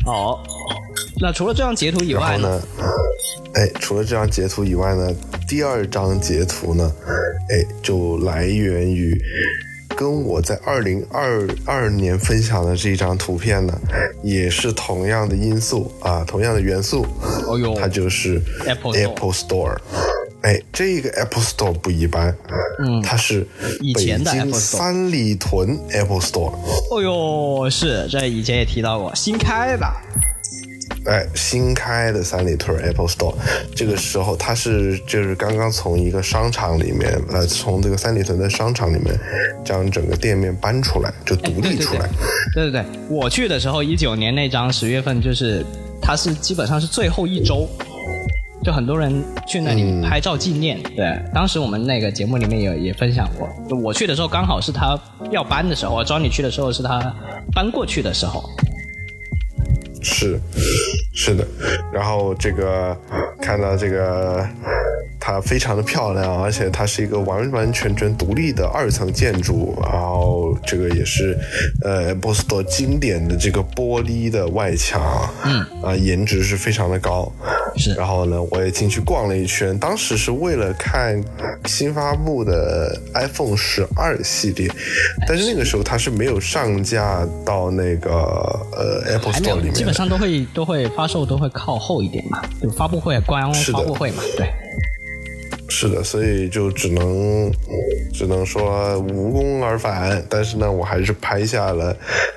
[0.06, 0.42] 好。
[1.20, 2.60] 那除了这张截图以外呢，
[3.54, 5.12] 哎，除了这张截图以外呢，
[5.48, 6.92] 第二张截图呢，
[7.50, 9.18] 哎，就来源于
[9.96, 13.78] 跟我在二零二二年分享的这一张图片呢，
[14.22, 17.06] 也是同样的因素啊，同样的元素，
[17.48, 17.74] 哦呦。
[17.74, 19.76] 它就是 Apple Apple Store。
[20.42, 22.32] 哎，这个 Apple Store 不一般，
[22.78, 23.46] 嗯，它是
[23.80, 26.52] 以前的 Apple Store 三里屯 Apple Store。
[26.90, 29.86] 哦呦，是这以前也提到过，新开的，
[31.06, 33.34] 哎，新开的三里屯 Apple Store，
[33.74, 39.18] 这个时候它是就是刚刚从一个商场里面，呃，从这个三里屯的商场里面
[39.64, 42.08] 将整个店面搬出来，就独立出来。
[42.54, 45.64] 对对对，我去的时候，一九年那张十月份就是，
[46.00, 47.68] 它是基本上是最后一周，
[48.66, 50.82] 就很多人去那里拍照纪念。
[50.96, 54.98] 对，当时我们那个节目里面也也分享过，就我去的时候刚好是他
[55.30, 57.14] 要搬的时候，找你去的时候是他
[57.54, 58.42] 搬过去的时候。
[60.02, 60.40] 是，
[61.14, 61.46] 是的。
[61.92, 62.96] 然后这个
[63.40, 64.44] 看到这个，
[65.20, 69.76] 它非常的漂亮，而且它是一个完完全全独立的二层建筑。
[69.80, 71.38] 然后这个也是
[71.84, 75.00] 呃 Apple Store 经典的这个玻璃的外墙，
[75.44, 77.32] 嗯，啊，颜值是非常的高。
[77.76, 81.22] 是然后呢，我也进去逛了一圈，当时是为了看
[81.66, 84.68] 新发布的 iPhone 十二系列，
[85.26, 88.10] 但是那个时候它是没有上架到那个
[88.72, 89.72] 呃 Apple Store 里有，面的。
[89.72, 94.48] 基本上都会都会发售都会靠后一点嘛，就发布会官方发布会嘛，对。
[95.68, 97.52] 是的，所以就只能
[98.16, 100.24] 只能说无功而返。
[100.30, 101.94] 但是呢，我还是拍下了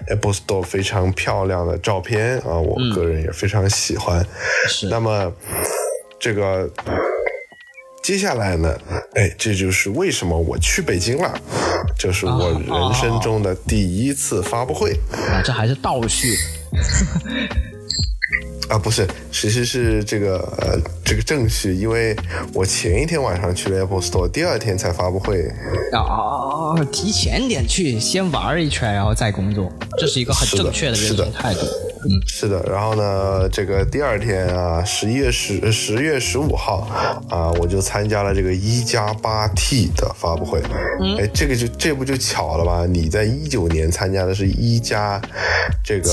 [0.09, 4.25] Apple Store 非常漂亮的照片啊，我个人也非常喜欢。
[4.67, 5.31] 是那么
[6.19, 6.69] 这个
[8.03, 8.77] 接下来呢，
[9.13, 11.33] 哎，这就是为什么我去北京了，
[11.97, 14.91] 这是我人生中的第一次发布会。
[15.31, 16.35] 啊，这还是倒叙。
[18.69, 22.15] 啊，不是，其实是这个呃，这个正序，因为
[22.53, 25.51] 我前一天晚上去了 Apple Store，第二天才发布会。
[25.91, 31.53] 啊，提前点去，先玩一圈，然后再工作，这是一个很正确的人是的生态
[32.01, 32.09] 度。
[32.25, 36.87] 是的，然后呢，这个第二天啊，十一月十十月十五号
[37.29, 40.61] 啊，我就参加了这个一加八 T 的发布会。
[41.01, 42.85] 嗯哎，这个就这不就巧了吧？
[42.85, 45.21] 你在一九年参加的是一加
[45.83, 46.11] 这个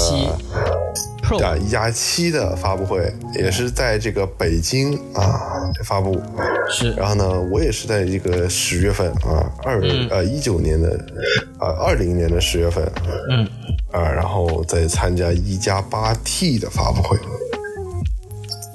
[1.42, 5.40] 啊一加七的发布会，也是在这个北京啊
[5.84, 6.20] 发布。
[6.68, 9.80] 是然后呢，我也是在这个十月份啊，二、
[10.10, 10.90] 呃一九年的
[11.58, 12.84] 啊二零年的十月份，
[13.30, 13.48] 嗯，
[13.92, 17.18] 啊，然后再参加一加八 T 的发布会。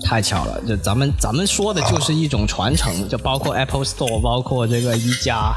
[0.04, 5.54] 太巧了，就咱们咱们说的就是一种传承，就包括 Apple Store，包括这个一加，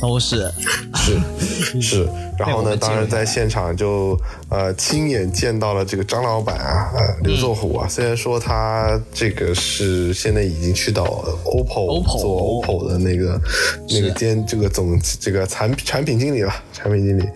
[0.00, 0.50] 都是。
[0.94, 1.20] 是
[1.80, 2.08] 是，
[2.38, 4.18] 然后呢，当然在现场就
[4.48, 13.40] 呃亲眼见到了这个张老板啊，呃刘作虎啊，虽然说他这个是现在已经去到 OPPO, OPPO 做 OPPO 的那个
[13.88, 17.28] 那个兼这个总这个产产品经理了，产品经理，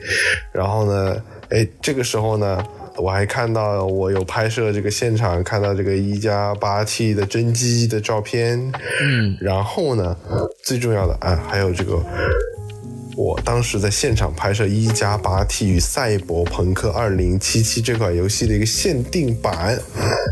[0.52, 1.16] 然后呢，
[1.50, 2.64] 哎，这个时候呢。
[2.98, 8.72] 我还看到我有拍摄这个现场，看到这个一加八 T 的真机的照片，
[9.02, 10.16] 嗯，然后呢，
[10.62, 12.02] 最重要的啊，还有这个
[13.16, 19.78] 我当时在现场拍摄一加八 T 与赛博朋克二零七七这款游戏的一个限定版，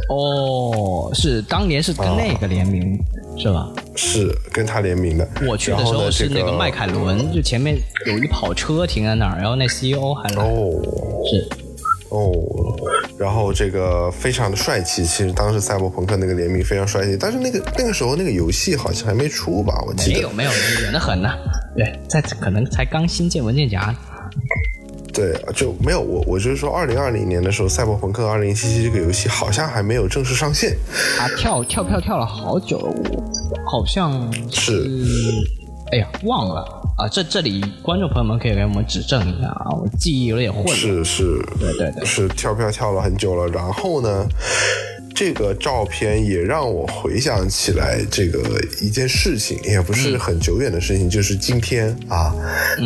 [0.08, 2.98] 哦，是当年是跟那个联名、
[3.36, 3.70] 是吧？
[3.94, 5.28] 是跟他联名的。
[5.46, 10.82] 我去的时候是那个迈凯伦，就前面有一跑车停在那儿，然后那 CEO 还来，哦。
[11.30, 11.46] 是。
[12.10, 12.30] 哦，
[13.18, 15.04] 然后这个非常的帅气。
[15.04, 19.74] 其实当时赛博朋克那个联名非常帅气，但是那个那个时候那个游戏好像还没出吧？
[19.86, 21.30] 我记得没有没有远的很呢，
[21.76, 23.94] 对，在可能才刚新建文件夹，
[25.12, 30.76] 对，就没有我我就是说，二零二零年的时候，赛博朋克二零七七这个游戏好像还没有正式上线。
[31.18, 34.90] 啊跳跳票跳了好久了，我好像是
[35.92, 42.04] 哎呀忘了啊，这这里观众朋友们可以给我们指正一下啊，我记忆有点混了，是是，对对对。
[42.04, 43.48] 是跳票跳了很久了。
[43.48, 44.24] 然后呢，
[45.12, 48.38] 这个照片也让我回想起来这个
[48.80, 52.32] 一件事情，也不是很久远的事情，就是今天啊，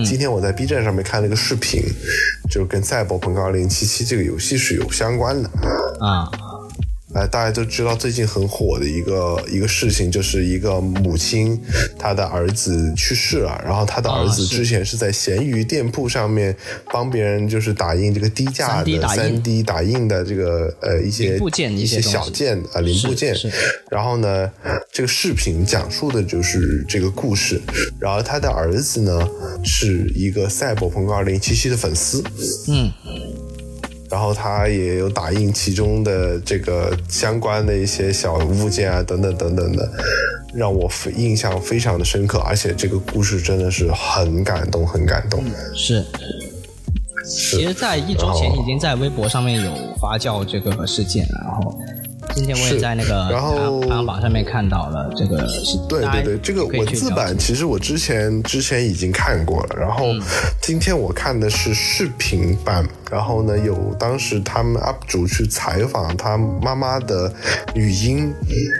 [0.06, 1.82] 今天我在 B 站上面看了个视频，
[2.50, 3.68] 就跟《赛博朋克2077》
[4.08, 5.50] 这个游戏是有相关的。
[6.00, 6.24] 啊，
[7.14, 11.58] 呃，大家都知道最近很火的一个一个事情，就是一个母亲
[11.98, 16.54] 她的儿子去世了，然后她的儿子之前是在闲鱼店铺上面
[16.92, 23.34] 帮别人就是打印这个低价的三 D 打印的这个呃一些零部件一些小件啊零部件
[23.90, 24.50] 然后呢，
[24.92, 27.60] 这个视频讲述的就是这个故事，
[27.98, 29.26] 然后他的儿子呢
[29.64, 32.22] 是一个赛博朋克二零七七的粉丝，
[32.68, 32.92] 嗯，
[34.10, 39.88] 然后他也有打印其中的这个相关的一些小物件啊，等等等等的，
[40.54, 45.44] 让我非印象非常的深刻，而且这个故事真的是很感动，很感动。
[45.74, 46.04] 是。
[47.24, 51.78] 其实，在一周前已经在微博上面有发酵这个事件了，然后
[52.34, 55.76] 今天我也在那个然后排行榜上面看到了这个事。
[55.90, 60.22] 对对对，这个文字版其实我之前之前已经看过了，然后嗯
[60.62, 67.32] 今天我看的是视频版，然后呢有当时他们 UP 主去采访他妈妈的
[67.74, 68.32] 语音，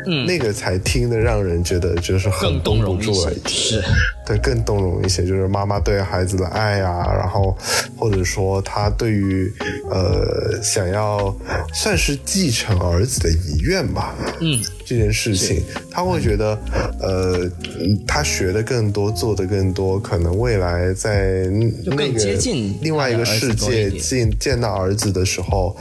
[0.07, 3.14] 嗯，那个才听得让人觉得就是很更动绷不容
[3.47, 3.83] 是。
[4.26, 7.57] 对，更动容一些，就是妈妈对孩子的爱啊，然后
[7.97, 9.51] 或者说她对于
[9.91, 11.35] 呃想要
[11.72, 16.59] 算是继承儿子的遗愿吧，嗯，这件事情，他会觉得
[17.01, 17.51] 呃，
[17.81, 25.77] 嗯他学的更多，做的更多，可能未来在那个接近另外一个世界见见到儿子的时候，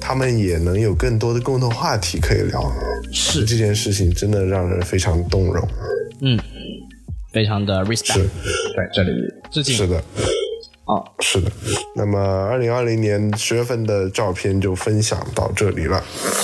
[0.00, 2.72] 他们也能有更多的共同话题可以聊。
[3.12, 5.68] 是这件事情真的让人非常动容。
[6.20, 6.38] 嗯，
[7.32, 9.10] 非常的 respect，是对这里
[9.50, 9.74] 致敬。
[9.74, 10.02] 是的。
[10.84, 11.50] 哦，是的，
[11.94, 15.96] 那么二零二零年十月份的照片就分享到这里了。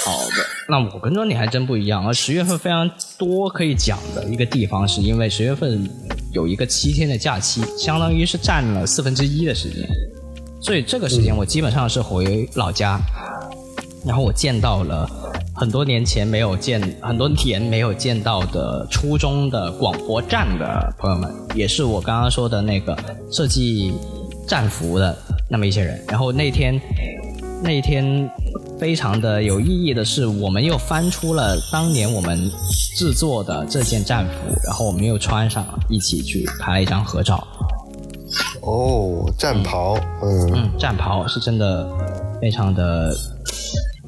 [0.04, 5.90] 好的，那我跟着你还真不一样，而十月份非常多可以讲的一个地方，是因为十月份
[6.32, 9.88] 有一个七天的假期，相当于是占了四分之一的时间，
[10.60, 13.00] 所以这个时间我基本上是回老家，
[14.04, 15.08] 然后我见到了
[15.54, 22.96] 很多年前没有见、很多年没有见到的初中的广播站的朋友们，也是我刚刚说的那个
[23.30, 23.92] 设计
[24.46, 25.16] 战服的
[25.48, 26.04] 那么一些人。
[26.08, 26.78] 然后那天
[27.62, 28.28] 那一天
[28.78, 32.38] 非常的有意义的是，我们又翻出了当年我们
[32.96, 34.32] 制作的这件战服，
[34.64, 37.46] 然后我们又穿上，一起去拍了一张合照。
[38.68, 41.88] 哦，战袍，嗯，嗯，战袍是真的
[42.38, 43.16] 非常的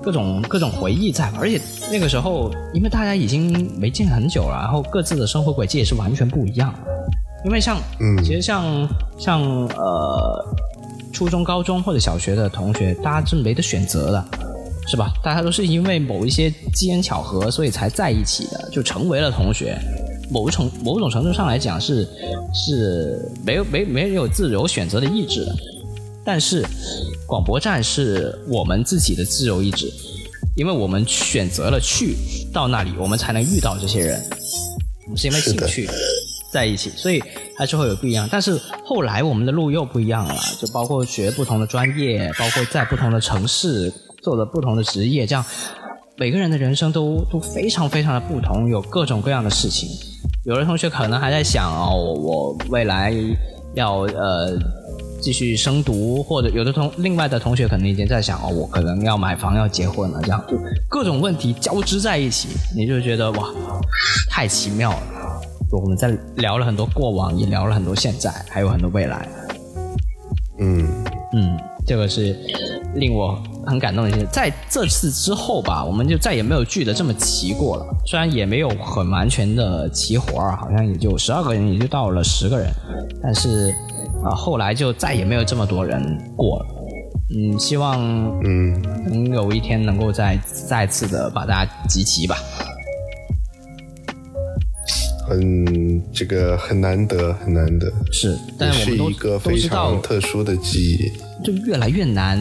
[0.02, 1.58] 各种各种回忆在，而且
[1.90, 6.74] 那个时候因为大家已经没见很久了，然后各自的生活轨迹也是完全不一样。
[7.42, 8.22] 因为像，嗯。
[8.22, 8.86] 其实像
[9.18, 10.44] 像呃
[11.10, 14.24] 初中、高中或者小学的同学，大家是没得选择的，
[14.90, 15.12] 是吧？
[15.22, 19.78] 大家都是因为某一些机缘巧合，所以才在一起的，就成为了同学。
[20.32, 22.08] 某种某种程度上来讲是
[22.54, 25.54] 是没有没没有自由选择的意志的，
[26.24, 26.64] 但是
[27.26, 29.92] 广播站是我们自己的自由意志，
[30.56, 32.16] 因为我们选择了去
[32.52, 34.20] 到那里，我们才能遇到这些人。
[35.06, 35.88] 我们是因为兴趣
[36.52, 37.22] 在一起，所以
[37.56, 38.28] 还是会有不一样。
[38.30, 43.92] 但是后来我们的路又不一样了，就包括学不同的专业，包括在不同的城市
[44.22, 45.44] 做了不同的职业，这样
[46.16, 49.88] 每个人的人生都都非常非常的不同，有各种各样的事情。
[50.44, 53.12] 有的同学可能还在想哦，我我未来
[53.74, 54.58] 要呃
[55.20, 60.58] 继续升读，或者有的同另外的同学可能已经在想哦，我可能要买房要结婚了，这样就
[60.88, 63.50] 各种问题交织在一起，你就觉得哇，
[64.28, 65.02] 太奇妙了。
[65.72, 69.28] 我们在聊了很多过往，也聊了很多现在，还有很多未来。
[70.58, 70.86] 嗯
[71.32, 71.56] 嗯，
[71.86, 72.36] 这个是
[72.94, 74.26] 令我很感动的一件。
[74.32, 77.86] 在这次之后吧，我们就再也没有聚的这么齐过了。
[78.06, 82.68] 虽然也没有很完全的齐活儿，好像也就十二个人，也就到了十个人，
[83.22, 83.74] 但是
[84.24, 86.00] 啊，后来就再也没有这么多人
[86.36, 86.66] 过了。
[87.32, 87.96] 嗯，希望
[88.42, 90.36] 嗯，能有一天能够再
[90.68, 92.36] 再次的把大家集齐吧。
[95.28, 101.29] 很这个很难得，很难得，是，但是我们都一个非常特殊的记忆。
[101.42, 102.38] 就越来越难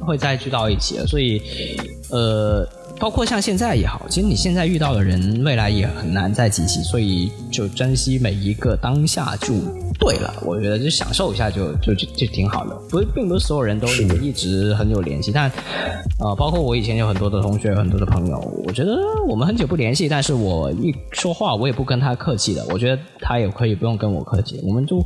[0.00, 1.40] 会再聚到一起了，所以，
[2.10, 2.66] 呃，
[2.98, 9.54] 包括像现在也好，其实你现在遇到的人，未来也很难再集齐，所以就珍惜每一个当下就
[9.98, 10.34] 对了。
[10.44, 15.50] 我觉得就享受一下就就就挺好的，不是，并不是所有人都一直很有联系，但
[16.20, 24.98] 呃，包括我以前有很多的同学，有很多的朋友，我觉得我们很久不联系，但是我一说话我也不跟他客气的，我觉得他也可以不用跟我客气，我们就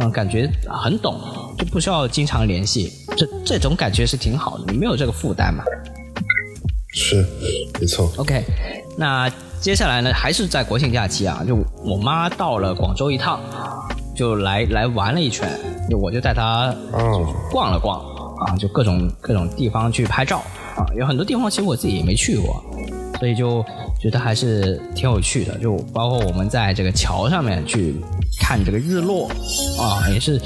[0.00, 1.14] 嗯、感觉很懂，
[1.58, 5.64] 就不需要经常联系，这这种感觉是挺好的，你没有这个负担嘛。
[6.92, 7.26] 是，
[7.80, 8.12] 没错。
[8.18, 8.44] OK，
[8.96, 9.28] 那
[9.60, 13.40] 接下来呢，还是在国庆假期啊，就我妈到了广州一趟，
[14.14, 15.48] 就来来玩了一圈，
[15.90, 17.98] 就我就带她哦，逛了逛
[18.46, 20.38] 啊，就各种各种地方去拍照
[20.76, 22.62] 啊，有很多地方其实我自己也没去过，
[23.18, 23.64] 所以就
[24.00, 25.58] 觉得还是挺有趣的。
[25.58, 27.96] 就包括我们在这个桥上面去
[28.40, 29.28] 看这个日落
[29.80, 30.40] 啊，也是，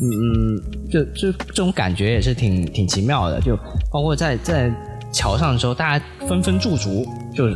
[0.00, 3.40] 嗯，就就这种感觉也是挺挺奇妙的。
[3.40, 3.56] 就
[3.90, 4.72] 包括在在
[5.12, 7.48] 桥上的时候，大家纷纷驻足，就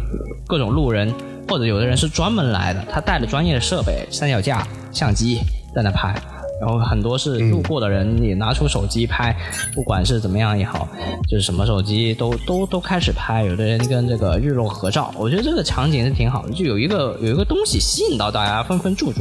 [0.46, 1.12] 各种路人
[1.48, 5.38] 或者有的人是专门来的，他带了专业的设备，三脚架、相机
[5.74, 6.14] 在那拍。
[6.60, 9.36] 然后很多是路过的人也拿出手机拍，
[9.74, 10.88] 不管是怎么样也好，
[11.28, 13.42] 就是什么手机都 都都开始拍。
[13.42, 19.20] 有的人跟这个日落合照，我觉得这个场景是挺好的，就有一个有一个东西吸引到大家纷纷驻足，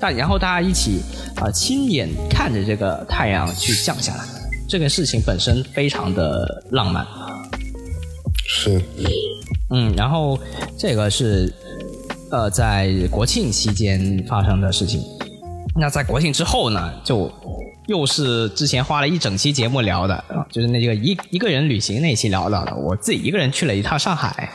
[0.00, 1.00] 大然后大家一起
[1.36, 4.24] 啊、亲眼看着这个太阳去降下来，
[4.68, 7.06] 这个事情本身非常的浪漫。
[8.48, 8.80] 是，
[9.70, 10.38] 嗯，然后
[10.78, 11.52] 这个是
[12.30, 15.02] 呃在国庆期间发生的事情。
[15.74, 17.30] 那在国庆之后呢，就
[17.86, 24.50] 又是之前花了一整期节目聊的，啊就是那个一一个人旅行那期聊到的，我自己一个人去了一趟上海。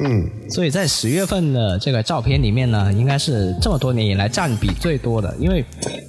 [0.00, 5.64] 嗯，所以在十月份的这个照片里面呢，应该是这么多年以来占比最多的，因为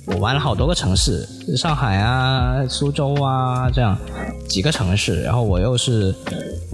[0.07, 1.23] 我玩了好多个城市，
[1.55, 3.95] 上海啊、苏州啊这样
[4.49, 6.11] 几个城市，然后我又是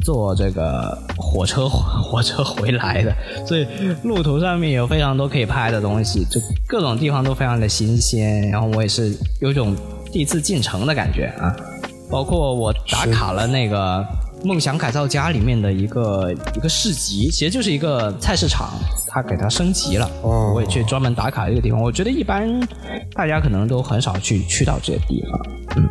[0.06, 3.14] 坐这个火车 火车回来的，
[3.46, 3.68] 所以
[4.04, 9.76] 路途上面有非常多可以拍的东西，就各种地方都非常的新鲜，然后我也是有种
[10.14, 11.54] 第一次进城的感觉啊，
[12.10, 14.02] 包括我打卡了那个。
[14.44, 18.72] 梦想改造家里面的一个一个市集，其实就是一个菜市场，
[19.08, 20.10] 它给它升级了。
[20.24, 21.82] 哦我也去专门打卡这个地方。
[21.82, 22.60] 我觉得一般
[23.14, 25.40] 大家可能都很少去去到这些地方。
[25.78, 25.88] 嗯，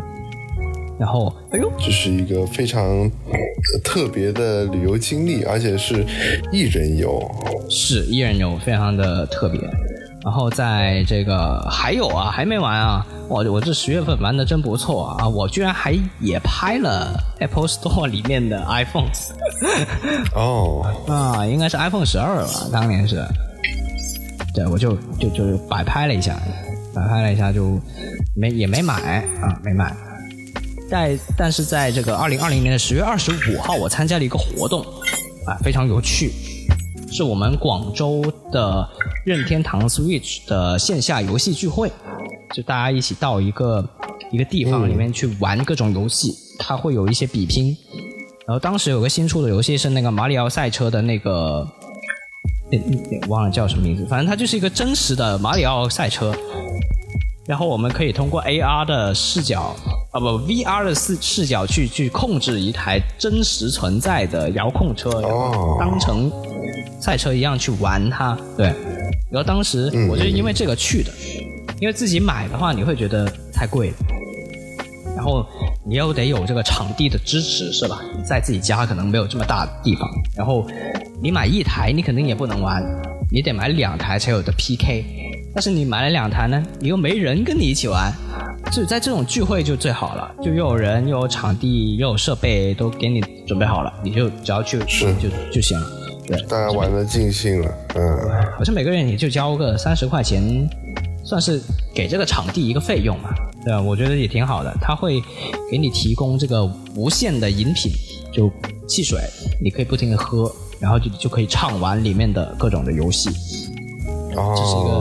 [0.98, 6.04] 然后哎呦，这是一个非常呃特别的旅游经历，而且是
[6.52, 7.20] 一人游。
[7.68, 9.60] 是一人游，非常的特别。
[10.22, 13.06] 然后在这个还有啊，还没完啊！
[13.30, 15.28] 我我这十月份玩的真不错啊！
[15.28, 19.06] 我居然还也拍了 Apple Store 里面的 iPhone
[20.34, 23.24] 哦，啊，应该是 iPhone 十二吧，当年是。
[24.52, 26.36] 对，我就就就摆拍了一下，
[26.92, 27.78] 摆拍了一下就
[28.34, 29.94] 没也没买啊，没买。
[30.90, 34.84] 在但是在这个二零二零年的十月二十五号，我参加了一个活动
[35.46, 36.32] 啊，非常有趣，
[37.12, 38.88] 是我们广州的
[39.24, 41.92] 任天堂 Switch 的线下游戏聚会，
[42.54, 43.88] 就大家一起到一个
[44.30, 47.76] 一个地方里面去玩各种游戏，它会有一些比拼。
[48.46, 51.66] 然后当时有个新出的游戏是那个马里奥赛车的那个，
[53.28, 56.34] 忘了叫什么名字，反正它就是一个真实的马里奥赛车。
[57.46, 59.74] 然后我们可以通过 AR 的视角，
[60.12, 66.30] 啊不 VR 的视视角去去控制一台真实存在的遥控车，然后当成
[67.00, 68.38] 赛车一样去玩它。
[68.56, 68.66] 对，
[69.32, 71.10] 然后当时我就因为这个去的，
[71.80, 73.96] 因为自己买的话你会觉得太贵了。
[75.16, 75.44] 然后
[75.84, 78.00] 你又得有这个场地的支持，是吧？
[78.16, 80.66] 你在自己家可能没有这么大的地方，然后
[81.22, 82.82] 你买一台，你肯定也不能玩，
[83.30, 85.04] 你得买两台才有的 PK。
[85.52, 88.10] 但是你买了两台呢，你又没人跟你一起玩，
[88.70, 95.86] 就在这种聚会就最好了，就又有人又有场地又有设备都给你准备好了，你就只要去是就就行了。
[96.26, 98.16] 对，大家玩的尽兴了，嗯，
[98.56, 100.40] 好像每个月也就交个三十块钱
[101.30, 101.62] 算是
[101.94, 103.30] 给这个场地一个费用嘛，
[103.64, 103.80] 对吧？
[103.80, 105.22] 我觉得也挺好的，他会
[105.70, 106.64] 给你提供这个
[106.96, 107.92] 无限的饮品，
[108.32, 108.50] 就
[108.88, 109.20] 汽水，
[109.62, 113.30] 你可以不停的喝，然后就就可以畅玩里面的各种的游戏。
[114.34, 114.92] 哦，这是一个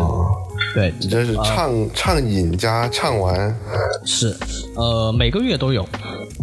[0.75, 3.55] 对，你这是畅畅饮加畅玩，
[4.05, 4.37] 是，
[4.75, 5.83] 呃，每个月都有。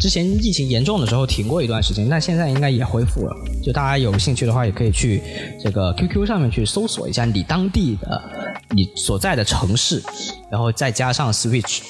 [0.01, 3.35] 之前疫情严重的时候停过一段时间，但现在应该也恢复了。
[3.63, 5.23] 就大家有兴趣的话，也可以去
[5.63, 8.23] 这个 QQ 上面去搜索一下你当地的
[8.71, 10.03] 你所在的城市，
[10.51, 11.81] 然后再加上 Switch，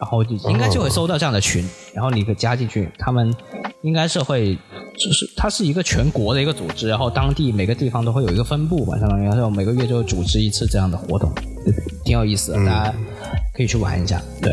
[0.00, 3.34] 然后就应该就会搜到这样的群，然后你可以加进去，他们
[3.82, 4.54] 应该是会，
[4.96, 11.32] 就是它是一个全国的一个组织，然后当地每个地方都会有一个分部吧，相当于，然后每个月就组织一次这样的活动，
[12.04, 12.94] 挺有意思的，大家
[13.54, 14.52] 可以去玩一下，对。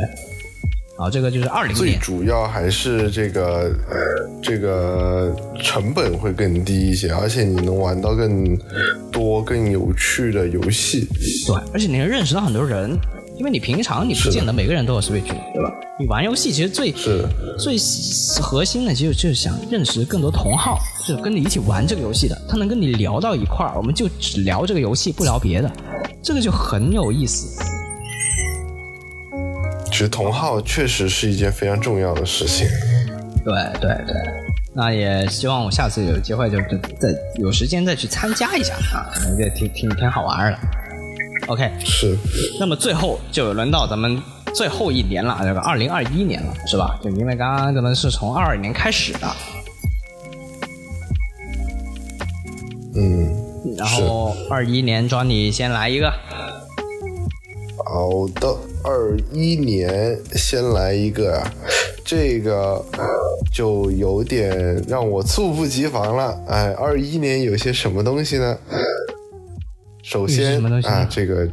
[0.98, 3.70] 好，这个就是二零最，主要还是这个
[4.42, 8.58] 这个成本会更低一些，而且你能玩到更
[9.12, 11.06] 多更有趣的游戏。
[11.46, 12.98] 对，而且你能认识到很多人，
[13.38, 15.70] 因为你平常你不见得每个人都有 Switch，对吧？
[16.00, 17.26] 你玩游戏其实最是
[17.60, 17.76] 最
[18.42, 25.70] 核心的，其实就是想认识更多同好，就是跟你一起玩这个游戏的，他能跟你聊到一块儿，我们就只聊这个游戏，不聊别的，
[26.24, 27.62] 这个就很有意思。
[29.96, 32.68] 其实同号确实是一件非常重要的事情。
[33.46, 34.14] 对对对，
[34.74, 39.08] 那也希望我下次有机会就就再有时间再去参加一下啊，
[39.40, 40.60] 也挺挺挺好玩的。
[41.48, 42.18] OK，是，
[42.60, 44.22] 那么最后就轮到咱们
[44.54, 47.00] 最后一年了，这个二零二一年了，是吧？
[47.02, 49.28] 就因为刚刚咱们是从二二年开始的，
[52.98, 53.34] 嗯，
[53.78, 56.12] 然后二一年庄你先来一个，
[57.86, 58.54] 好的，
[58.86, 61.54] 二一年先来一个啊，
[62.06, 62.86] 这个
[63.52, 66.40] 就有点让我猝不及防了。
[66.48, 68.56] 哎，二一年有些什么东西呢？
[70.04, 71.48] 首先啊，这个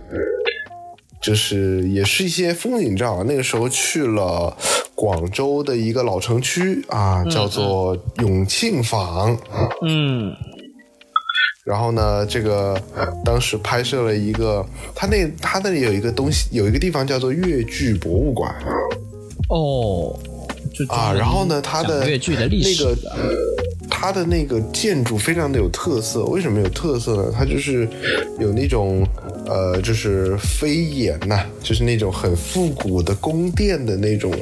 [1.23, 3.25] 就是也是一些风景照。
[3.25, 4.55] 那个时候去了
[4.95, 9.35] 广州的一个老城区啊，叫做永庆坊。
[9.87, 10.35] 嗯
[11.64, 12.76] 然后呢，这个
[13.24, 14.66] 当时拍摄了一个，
[14.97, 18.52] 他那他那里有一个东西，有一个地方叫做越剧博物馆
[19.48, 20.18] 哦，
[20.74, 21.14] 就啊。
[21.16, 22.98] 然后呢，它的越剧的历史那个
[23.89, 26.24] 它的那个建筑非常的有特色。
[26.24, 27.32] 为什么有特色呢？
[27.32, 27.89] 它就是
[28.40, 29.06] 有那种
[29.47, 34.32] 呃，就是飞檐呐、就是那种很复古的宫殿的那种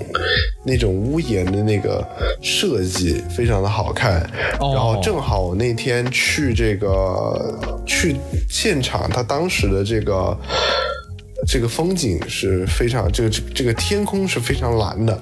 [0.65, 2.07] 那种屋檐的那个
[2.43, 4.23] 设计，非常的好看。
[4.61, 8.17] 哦然后正好我那天去这个去
[8.49, 10.37] 现场，他当时的这个。
[11.47, 15.19] 这个风景是非常，这个这这个天空是非常蓝的，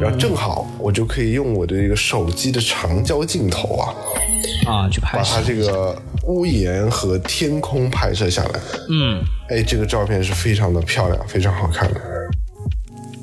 [0.00, 3.94] 然后正好我就可以用我的这个手机的长焦镜头啊，
[4.66, 8.60] 啊，去拍摄把它，这个屋檐和天空拍摄下来。
[8.90, 12.00] 嗯，哎，这个照片是非常的漂亮，非常好看的。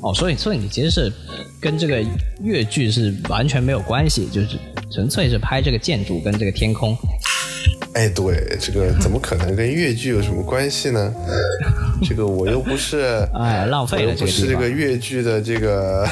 [0.02, 1.12] 哦，所以所以你其实是
[1.60, 2.04] 跟这个
[2.42, 4.58] 越剧是完全没有关系，就是
[4.90, 6.96] 纯粹是拍这个建筑跟这个天空。
[7.94, 11.12] 哎，对，这个怎么可能跟越剧有什么关系呢？
[12.02, 14.54] 这个我又不是， 哎，浪费了又不是这个。
[14.54, 16.08] 这个粤剧的这个，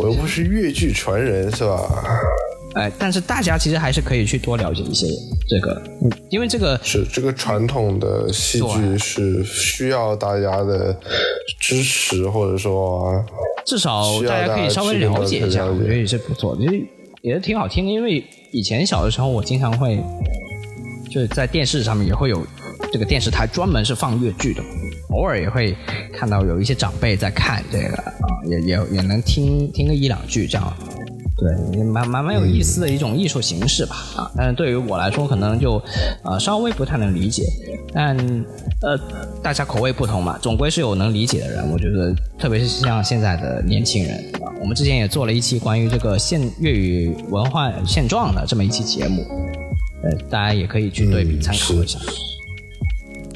[0.00, 2.04] 我又不是越剧传人，是吧？
[2.74, 5.06] 哎，但是大家其实还是可以去多了解一些
[5.48, 10.96] 这个，嗯因为这个是这个传统的戏剧是需要大家的
[11.60, 13.22] 支持，或者说
[13.66, 16.86] 至少大家可以稍微了解一下，我觉得也是不错其实也是
[17.22, 17.90] 也挺好听的。
[17.90, 20.00] 因为以前小的时候，我经常会
[21.10, 22.46] 就是在电视上面也会有
[22.92, 24.62] 这个电视台专门是放粤剧的，
[25.10, 25.76] 偶尔也会
[26.12, 28.14] 看到有一些长辈在看这个啊，
[28.46, 30.72] 也也也能听听个一两句这样。
[31.36, 35.82] 对，蛮蛮蛮有意思的一种艺术形式吧，啊，但是对于我来说，可能就
[36.22, 37.44] 呃稍微不太能理解，
[37.94, 38.14] 但
[38.82, 38.98] 呃
[39.42, 41.66] 大家口味不同嘛，总归是有能理解的人。
[41.70, 49.26] 我觉得，特别是像现在的年轻人，啊，我们之前也做了一期关于这个现粤语文化现状的这么一期节目，
[50.02, 51.98] 呃，大家也可以去对比参考一下。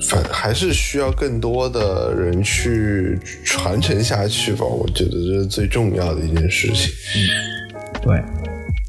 [0.09, 4.65] 反还是需要更多的人去传承下去吧。
[4.67, 6.93] 我觉得这是最重要的一件事情。
[7.17, 7.21] 嗯
[8.03, 8.23] 对，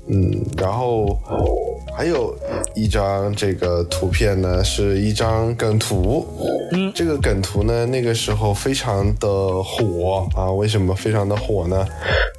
[0.10, 1.18] 嗯，然后
[1.96, 2.38] 还有
[2.76, 6.28] 一张这个图片呢，是一张梗图。
[6.72, 10.52] 嗯，这个梗图呢，那个时候非常的火啊。
[10.52, 11.88] 为什么非常的火呢？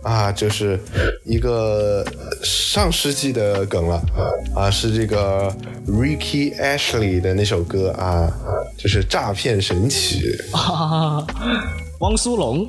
[0.03, 0.78] 啊，就是
[1.24, 2.05] 一个
[2.43, 4.01] 上世纪的梗了
[4.55, 5.51] 啊，是这个
[5.89, 8.31] Ricky Ashley 的那首歌啊，
[8.77, 10.39] 就是诈骗神曲。
[10.53, 11.27] 啊，
[12.01, 12.69] 汪苏泷，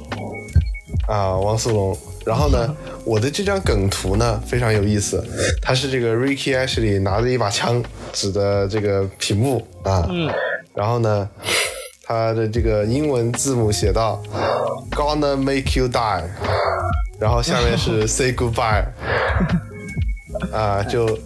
[1.07, 1.97] 啊，汪苏泷。
[2.27, 2.75] 然后呢，
[3.05, 5.23] 我的这张梗图呢非常有意思，
[5.61, 7.81] 它是这个 Ricky Ashley 拿着一把枪
[8.11, 10.05] 指着这个屏幕啊，
[10.75, 11.29] 然后呢，
[12.03, 14.21] 它的这个英文字母写到
[14.91, 16.23] “gonna make you die”，
[17.17, 18.83] 然后下面是 “say goodbye”，
[20.51, 21.17] 啊，就。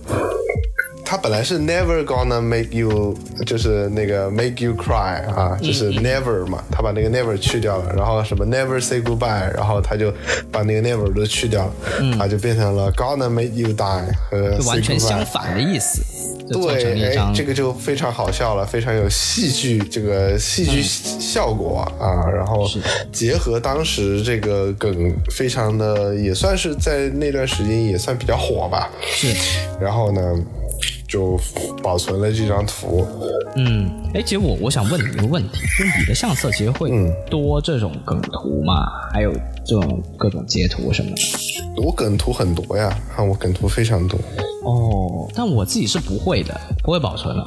[1.12, 3.14] 它本来是 never gonna make you，
[3.46, 10.10] 就是那个 make you cry 啊，就是 never 嘛，他把那个 never 去掉了，然后什么 never say goodbye，然后他就
[10.50, 11.74] 把那个 never 都去掉了，
[12.18, 16.02] 啊，就变成了 gonna make you die 和完全相反的意思。
[16.50, 22.66] 对，哎，这个就非常好笑了，非常有戏剧这个戏剧效果啊，然后
[23.12, 28.90] 结合当时这个梗，非常的也算是在那段时间也算比较火吧。
[29.02, 29.28] 是，
[29.78, 30.22] 然后呢？
[31.12, 31.38] 就
[31.84, 33.06] 保存了这张图。
[33.58, 36.90] 嗯，哎，其实我我想问你一个问题，就你的相册其实会
[37.30, 38.86] 多这种梗图吗？
[39.12, 39.34] 还有
[39.66, 41.84] 这种各种截图什么的？
[41.84, 44.18] 我梗图很多呀，看我梗图非常多。
[44.64, 47.46] 哦，但我自己是不会的，不会保存的。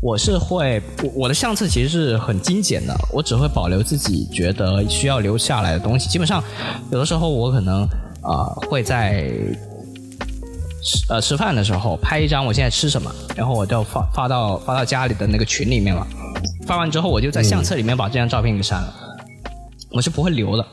[0.00, 6.08] 我是会，我我的相册其实是很精简的，我只会保留自己觉得需要留下来的东西。
[6.08, 6.42] 基本上，
[6.90, 7.82] 有的时候我可能
[8.22, 9.30] 啊会在。
[10.84, 16.06] 吃呃吃饭的时候拍一张我现在吃什么，然后我就发发到发到家里的那个群里面了。
[16.66, 18.94] 发完之后我就在相册里面把这张照片给删了，
[19.90, 20.66] 我是不会留的，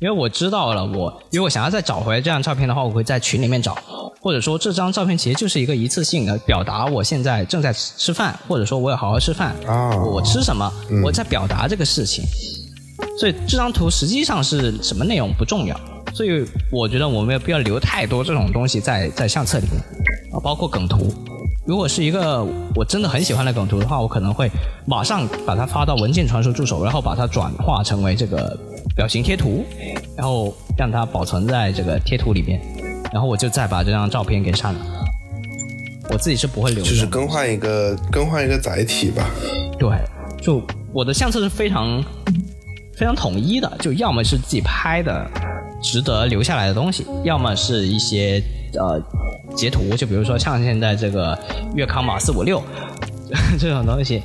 [0.00, 3.76] 因为我知道了我如果想要再找回来这张照片的话，我会在群里面找，
[4.20, 10.72] 或者说这张照片其实就是一个一次性的表达我现在正在吃饭，或者说我要好好吃饭啊，我吃什么，
[11.04, 12.24] 我在表达这个事情，
[13.18, 15.78] 所以这张图实际上是什么内容不重要。
[16.16, 19.78] 所以我觉得我没有必要留太多这种东西在在相册里面
[20.32, 21.12] 啊，包括梗图。
[21.66, 22.42] 如果是一个
[22.74, 24.50] 我真的很喜欢的梗图的话，我可能会
[24.86, 28.58] 马上把它发到文件传输助手，然后把它转化成为这个
[28.94, 29.62] 表情贴图，
[30.16, 32.62] 然后让它保存在这个贴图里面，
[33.12, 34.80] 然后我就再把这张照片给删了。
[36.10, 39.28] 我自己是不会留的，就是更换一个更换一个载体吧。
[39.78, 39.90] 对，
[40.40, 40.62] 就
[40.94, 42.02] 我的相册是非常
[42.96, 45.30] 非常统一的，就要么是自己拍的。
[45.86, 48.42] 值得留下来的东西，要么是一些
[48.74, 49.00] 呃
[49.54, 51.38] 截图，就比如说像现在这个
[51.76, 52.60] 月康码四五六
[53.56, 54.20] 这种东西，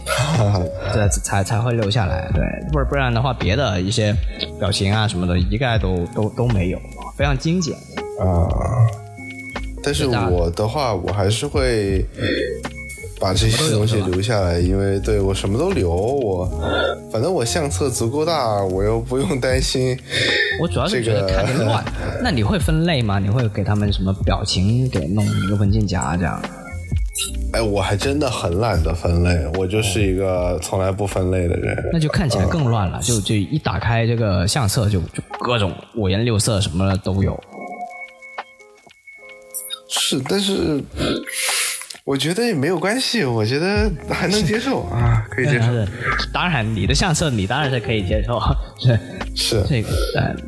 [0.92, 2.28] 对，才才会留下来。
[2.34, 4.12] 对，不不然的话，别的一些
[4.60, 6.80] 表情啊什么的，一概都都都没有，
[7.16, 7.76] 非常精简
[8.20, 8.50] 啊。
[9.84, 12.04] 但是我的话，我还是会。
[13.22, 16.50] 把这些东西留下来，因为对我什么都留，我
[17.12, 19.96] 反正我相册足够大，我又不用担心。
[20.60, 21.86] 我主要是觉得看着乱。
[22.24, 23.20] 那你会分类吗？
[23.20, 26.42] 你会给他们什么表情给弄一个文件夹这样？
[27.54, 31.78] 哎，我还真的很懒得分类，我就是一个从来不分类的人。
[31.94, 37.40] 那就看起来更乱了，就就一打开这个相册，就就各种五颜六色什么的都有。
[39.88, 40.84] 是，但是。
[42.04, 45.68] 我觉得也没有关系，我觉得还能接受啊，可以接受。
[46.34, 48.42] 当然，你的相册你当然是可以接受，
[48.80, 49.00] 是
[49.36, 49.90] 是这个，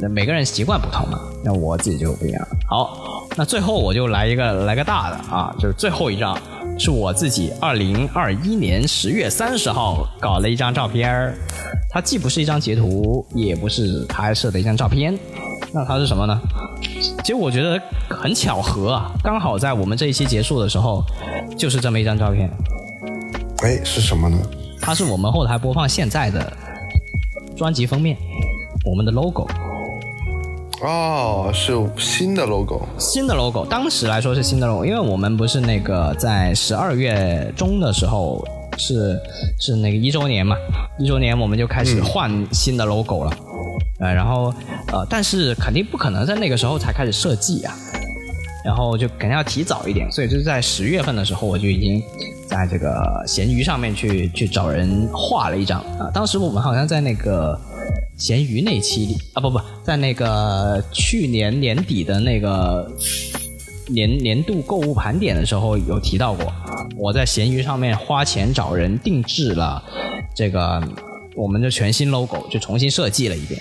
[0.02, 2.48] 呃，每个人习惯不同嘛，那我自己就不一样。
[2.68, 6.36] 好，那最后我就来一个来个大的啊，就是最后一张
[6.80, 11.36] 是我自己二零二一年十月三十号搞了一张照片儿，
[11.92, 15.16] 它既不是一张截图，也不是拍摄的一张照片，
[15.74, 16.40] 那它是什么呢？
[17.24, 21.04] 其实我觉得很巧合啊，刚好在我们这一期结束的时候，
[21.58, 22.50] 就是这么一张照片。
[23.64, 24.38] 哎，是什么呢？
[24.80, 26.52] 它是我们后台播放现在的
[27.56, 28.16] 专辑封面，
[28.86, 29.48] 我们的 logo。
[30.82, 32.82] 哦，是新的 logo。
[33.00, 38.45] 新的 logo，当时来说是新的 logo，因为我们不是那个在十二月中的时候
[38.78, 39.18] 是
[39.60, 40.58] 是那个一周年嘛，
[41.00, 43.32] 一周年我们就开始换新的 logo 了。
[44.00, 44.54] 呃，然后
[44.94, 47.76] 呃，但是肯定不可能在那个时候才开始设计啊，
[48.64, 51.99] 然后就肯定要提早一点，所以就是在十月份的时候，我就已经
[52.48, 56.11] 在这个闲鱼上面去去找人画了一张啊。
[56.14, 57.60] 当时我们好像在那个
[58.20, 62.88] 闲鱼那期里啊，不不在那个去年年底的那个
[63.88, 66.53] 年年度购物盘点的时候有提到过，
[66.95, 69.84] 我在闲鱼上面花钱找人定制了
[70.36, 70.80] 这个
[71.36, 73.60] 我们的全新 logo，就重新设计了一遍。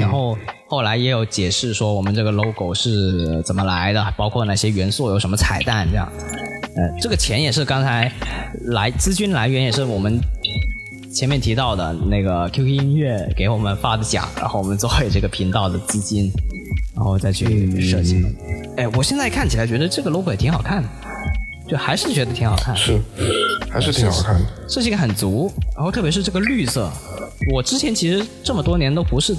[0.00, 0.38] 然后
[0.68, 6.08] 后来也有解释说我们这个 logo 是怎么来的，包括哪些元素有什么彩蛋这样。
[6.76, 8.10] 呃，这个钱也是刚才
[8.66, 10.18] 来资金来源也是我们
[11.12, 16.32] 前面提到的那个 QQ 音乐给我们发的奖，然后我们作为这个频道的资金，
[16.94, 18.24] 然后再去设计。
[18.76, 20.88] 哎，我现在看起来觉得这个 logo 也挺好看的，
[21.68, 22.74] 就还是觉得挺好看。
[22.76, 22.98] 是，
[23.68, 24.40] 还是挺好看的。
[24.68, 26.90] 设计感很足，然后特别是这个绿色。
[27.50, 29.34] 我之前其实这么多年都不是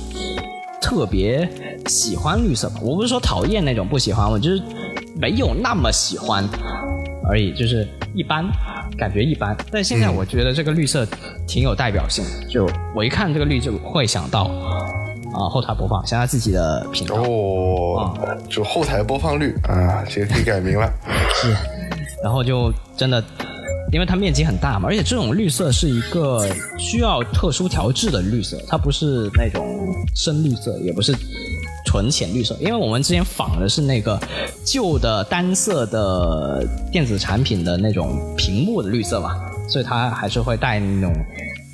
[0.82, 1.50] 特别
[1.88, 4.62] 喜欢绿色吧，我不是说讨厌那种不喜欢，我就是
[5.16, 6.48] 没有那么喜欢
[7.28, 8.46] 而已，就是一般。
[8.96, 9.58] 感觉一般。
[9.72, 11.04] 但现在我觉得这个绿色
[11.48, 14.44] 挺有代表性，就我一看这个绿就会想到
[15.34, 17.16] 啊后台播放，想想自己的频道。
[17.16, 18.16] 哦，
[18.48, 20.88] 就后台播放率啊，这个可以改名了。
[21.34, 21.56] 是，
[22.24, 23.24] 然后就真的，
[23.94, 29.64] 因为它面积很大嘛，而且这种绿色是一个需要特殊调制的绿色，它不是那种
[30.16, 31.14] 深绿色，也不是
[31.86, 34.20] 纯浅绿色，因为我们之前仿的是那个
[34.66, 39.36] 旧的单色的电子产品的那种屏幕的绿色嘛，
[39.70, 41.14] 所以它还是会带那种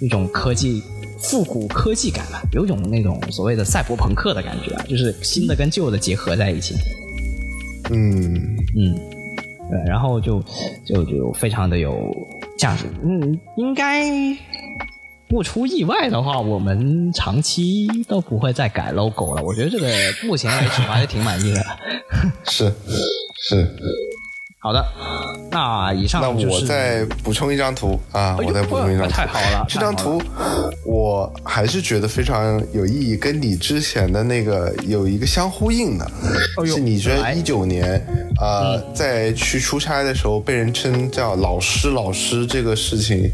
[0.02, 0.84] 一种科技。
[1.22, 6.76] 复古科技感吧，有种那种所谓的赛博朋克的感觉啊，就是新的跟旧的结合在一起。
[7.92, 8.98] 嗯嗯，
[9.70, 10.44] 对，然后就
[10.86, 11.96] 就就非常的有
[12.58, 12.86] 价值。
[13.04, 14.04] 嗯，应该
[15.28, 19.44] 不出意外的话，我们长期都不会再改 logo 了。
[19.44, 19.88] 我觉得这个
[20.26, 21.64] 目前为止我还是挺满意的。
[22.46, 22.66] 是
[23.48, 23.76] 是。
[24.62, 24.86] 好的，
[25.52, 29.66] 那以上那我再补充一张图啊，我再补充一张图，太好了。
[29.70, 30.22] 这张图
[30.86, 36.06] 我还是觉得非常有意义，跟你之前的那个有一个相呼应的，
[36.66, 38.06] 是你觉得一九年
[38.38, 43.32] 啊，在去出差的时候被人称叫老师老师这个事情，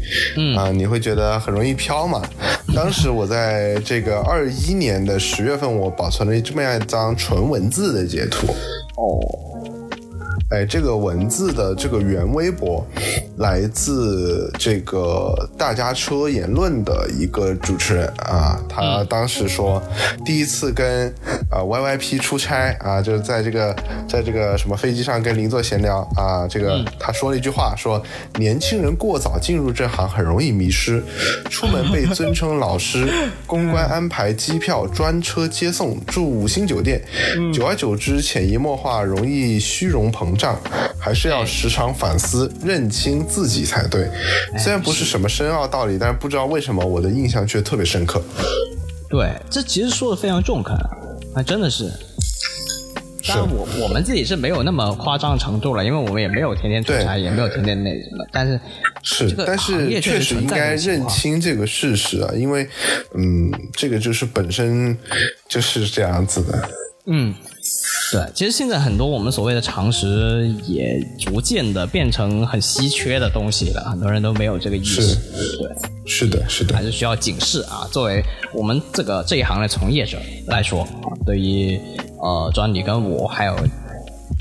[0.56, 2.22] 啊，你会觉得很容易飘嘛？
[2.72, 8.46] 当时我在这个二一年的十月份，我保存了这么样一张纯文字的截图。
[8.94, 9.18] 哦。
[10.50, 12.86] 哎，这个文字的这个原微博
[13.38, 19.82] 来自这个大家车言论的一个主持人啊，他当时说
[20.24, 21.12] 第一次跟
[21.50, 23.74] 啊 YYP 出差啊，就是在这个
[24.08, 28.00] 在这个什么飞机上跟邻座闲聊啊，这个他说了一句话，说
[28.38, 31.02] 年轻人过早进入这行很容易迷失，
[31.50, 33.08] 出门被尊称老师，
[33.46, 37.02] 公关安排机票专车接送，住五星酒店，
[37.52, 40.35] 久而久之潜移默化，容易虚荣膨。
[40.36, 40.60] 胀，
[40.98, 44.08] 还是要时常反思、认清自己才对。
[44.58, 48.22] 虽然不是什么深奥道理，但是不知道为什么我的印象却特别深刻。
[49.08, 50.76] 对，这其实说的非常中肯，
[51.34, 51.90] 那真的是。
[53.28, 58.24] 当然，我我们自己是没有那么夸张程度了，因为我们也没有天天出差，也没有天天那什么。
[58.30, 58.60] 但是
[59.02, 62.68] 是，但是确实应该认清这个事实啊，因为
[63.14, 64.96] 嗯，这个就是本身
[65.48, 66.70] 就是这样子的。
[67.06, 67.34] 嗯。
[68.12, 75.14] 对，其实现在很多我们所谓的常识也逐渐的变成很稀缺的东西了，很多人都没有这个意识。
[75.58, 75.68] 对，
[76.06, 77.86] 是的，是的，还是需要警示啊。
[77.90, 78.22] 作为
[78.52, 81.80] 我们这个这一行的从业者来说啊，对于
[82.20, 83.56] 呃，专你跟我还有。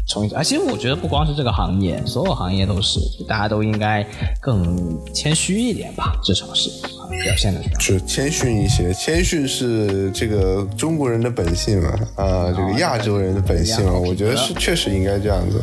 [0.07, 4.05] 从啊，其实我觉得不光是这个行业，所有行业都是，大家都应该
[4.39, 6.69] 更谦虚一点吧，至少是
[6.99, 15.61] 啊，表现的是谦逊一些，谦逊是这个中国人的本性嘛，啊，这个亚洲人的本性嘛，我觉得是确实应该这样子。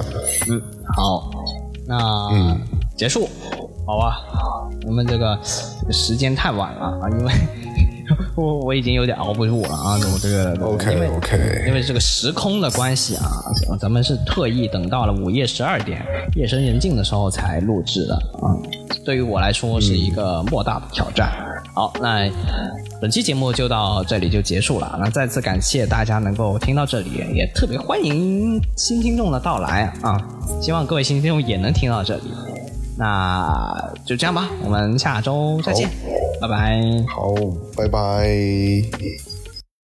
[0.50, 0.60] 嗯，
[0.96, 1.30] 好，
[1.86, 1.96] 那
[2.32, 2.60] 嗯，
[2.96, 3.28] 结束，
[3.86, 4.22] 好吧，
[4.86, 5.38] 我们这个
[5.90, 7.32] 时间太晚了啊，因为。
[8.36, 9.98] 我我已经有点熬不住了啊！
[10.12, 13.28] 我这个，OK OK，因为这个时空的关系啊，
[13.80, 18.56] 咱们是特意等到了午夜十二点，夜深人静的时候才录制的啊。
[19.04, 21.32] 对于我来说是一个莫大的挑战。
[21.74, 22.30] 好，那
[23.00, 24.98] 本期节目就到这里就结束了。
[25.00, 30.20] 那再次感谢大家能够听到这里，也特别欢迎新听众的到来啊！
[30.60, 32.24] 希望各位新听众也能听到这里。
[32.96, 35.88] 那就这样吧，我们下周再见，
[36.40, 36.82] 拜拜。
[37.08, 37.34] 好，
[37.76, 39.31] 拜拜。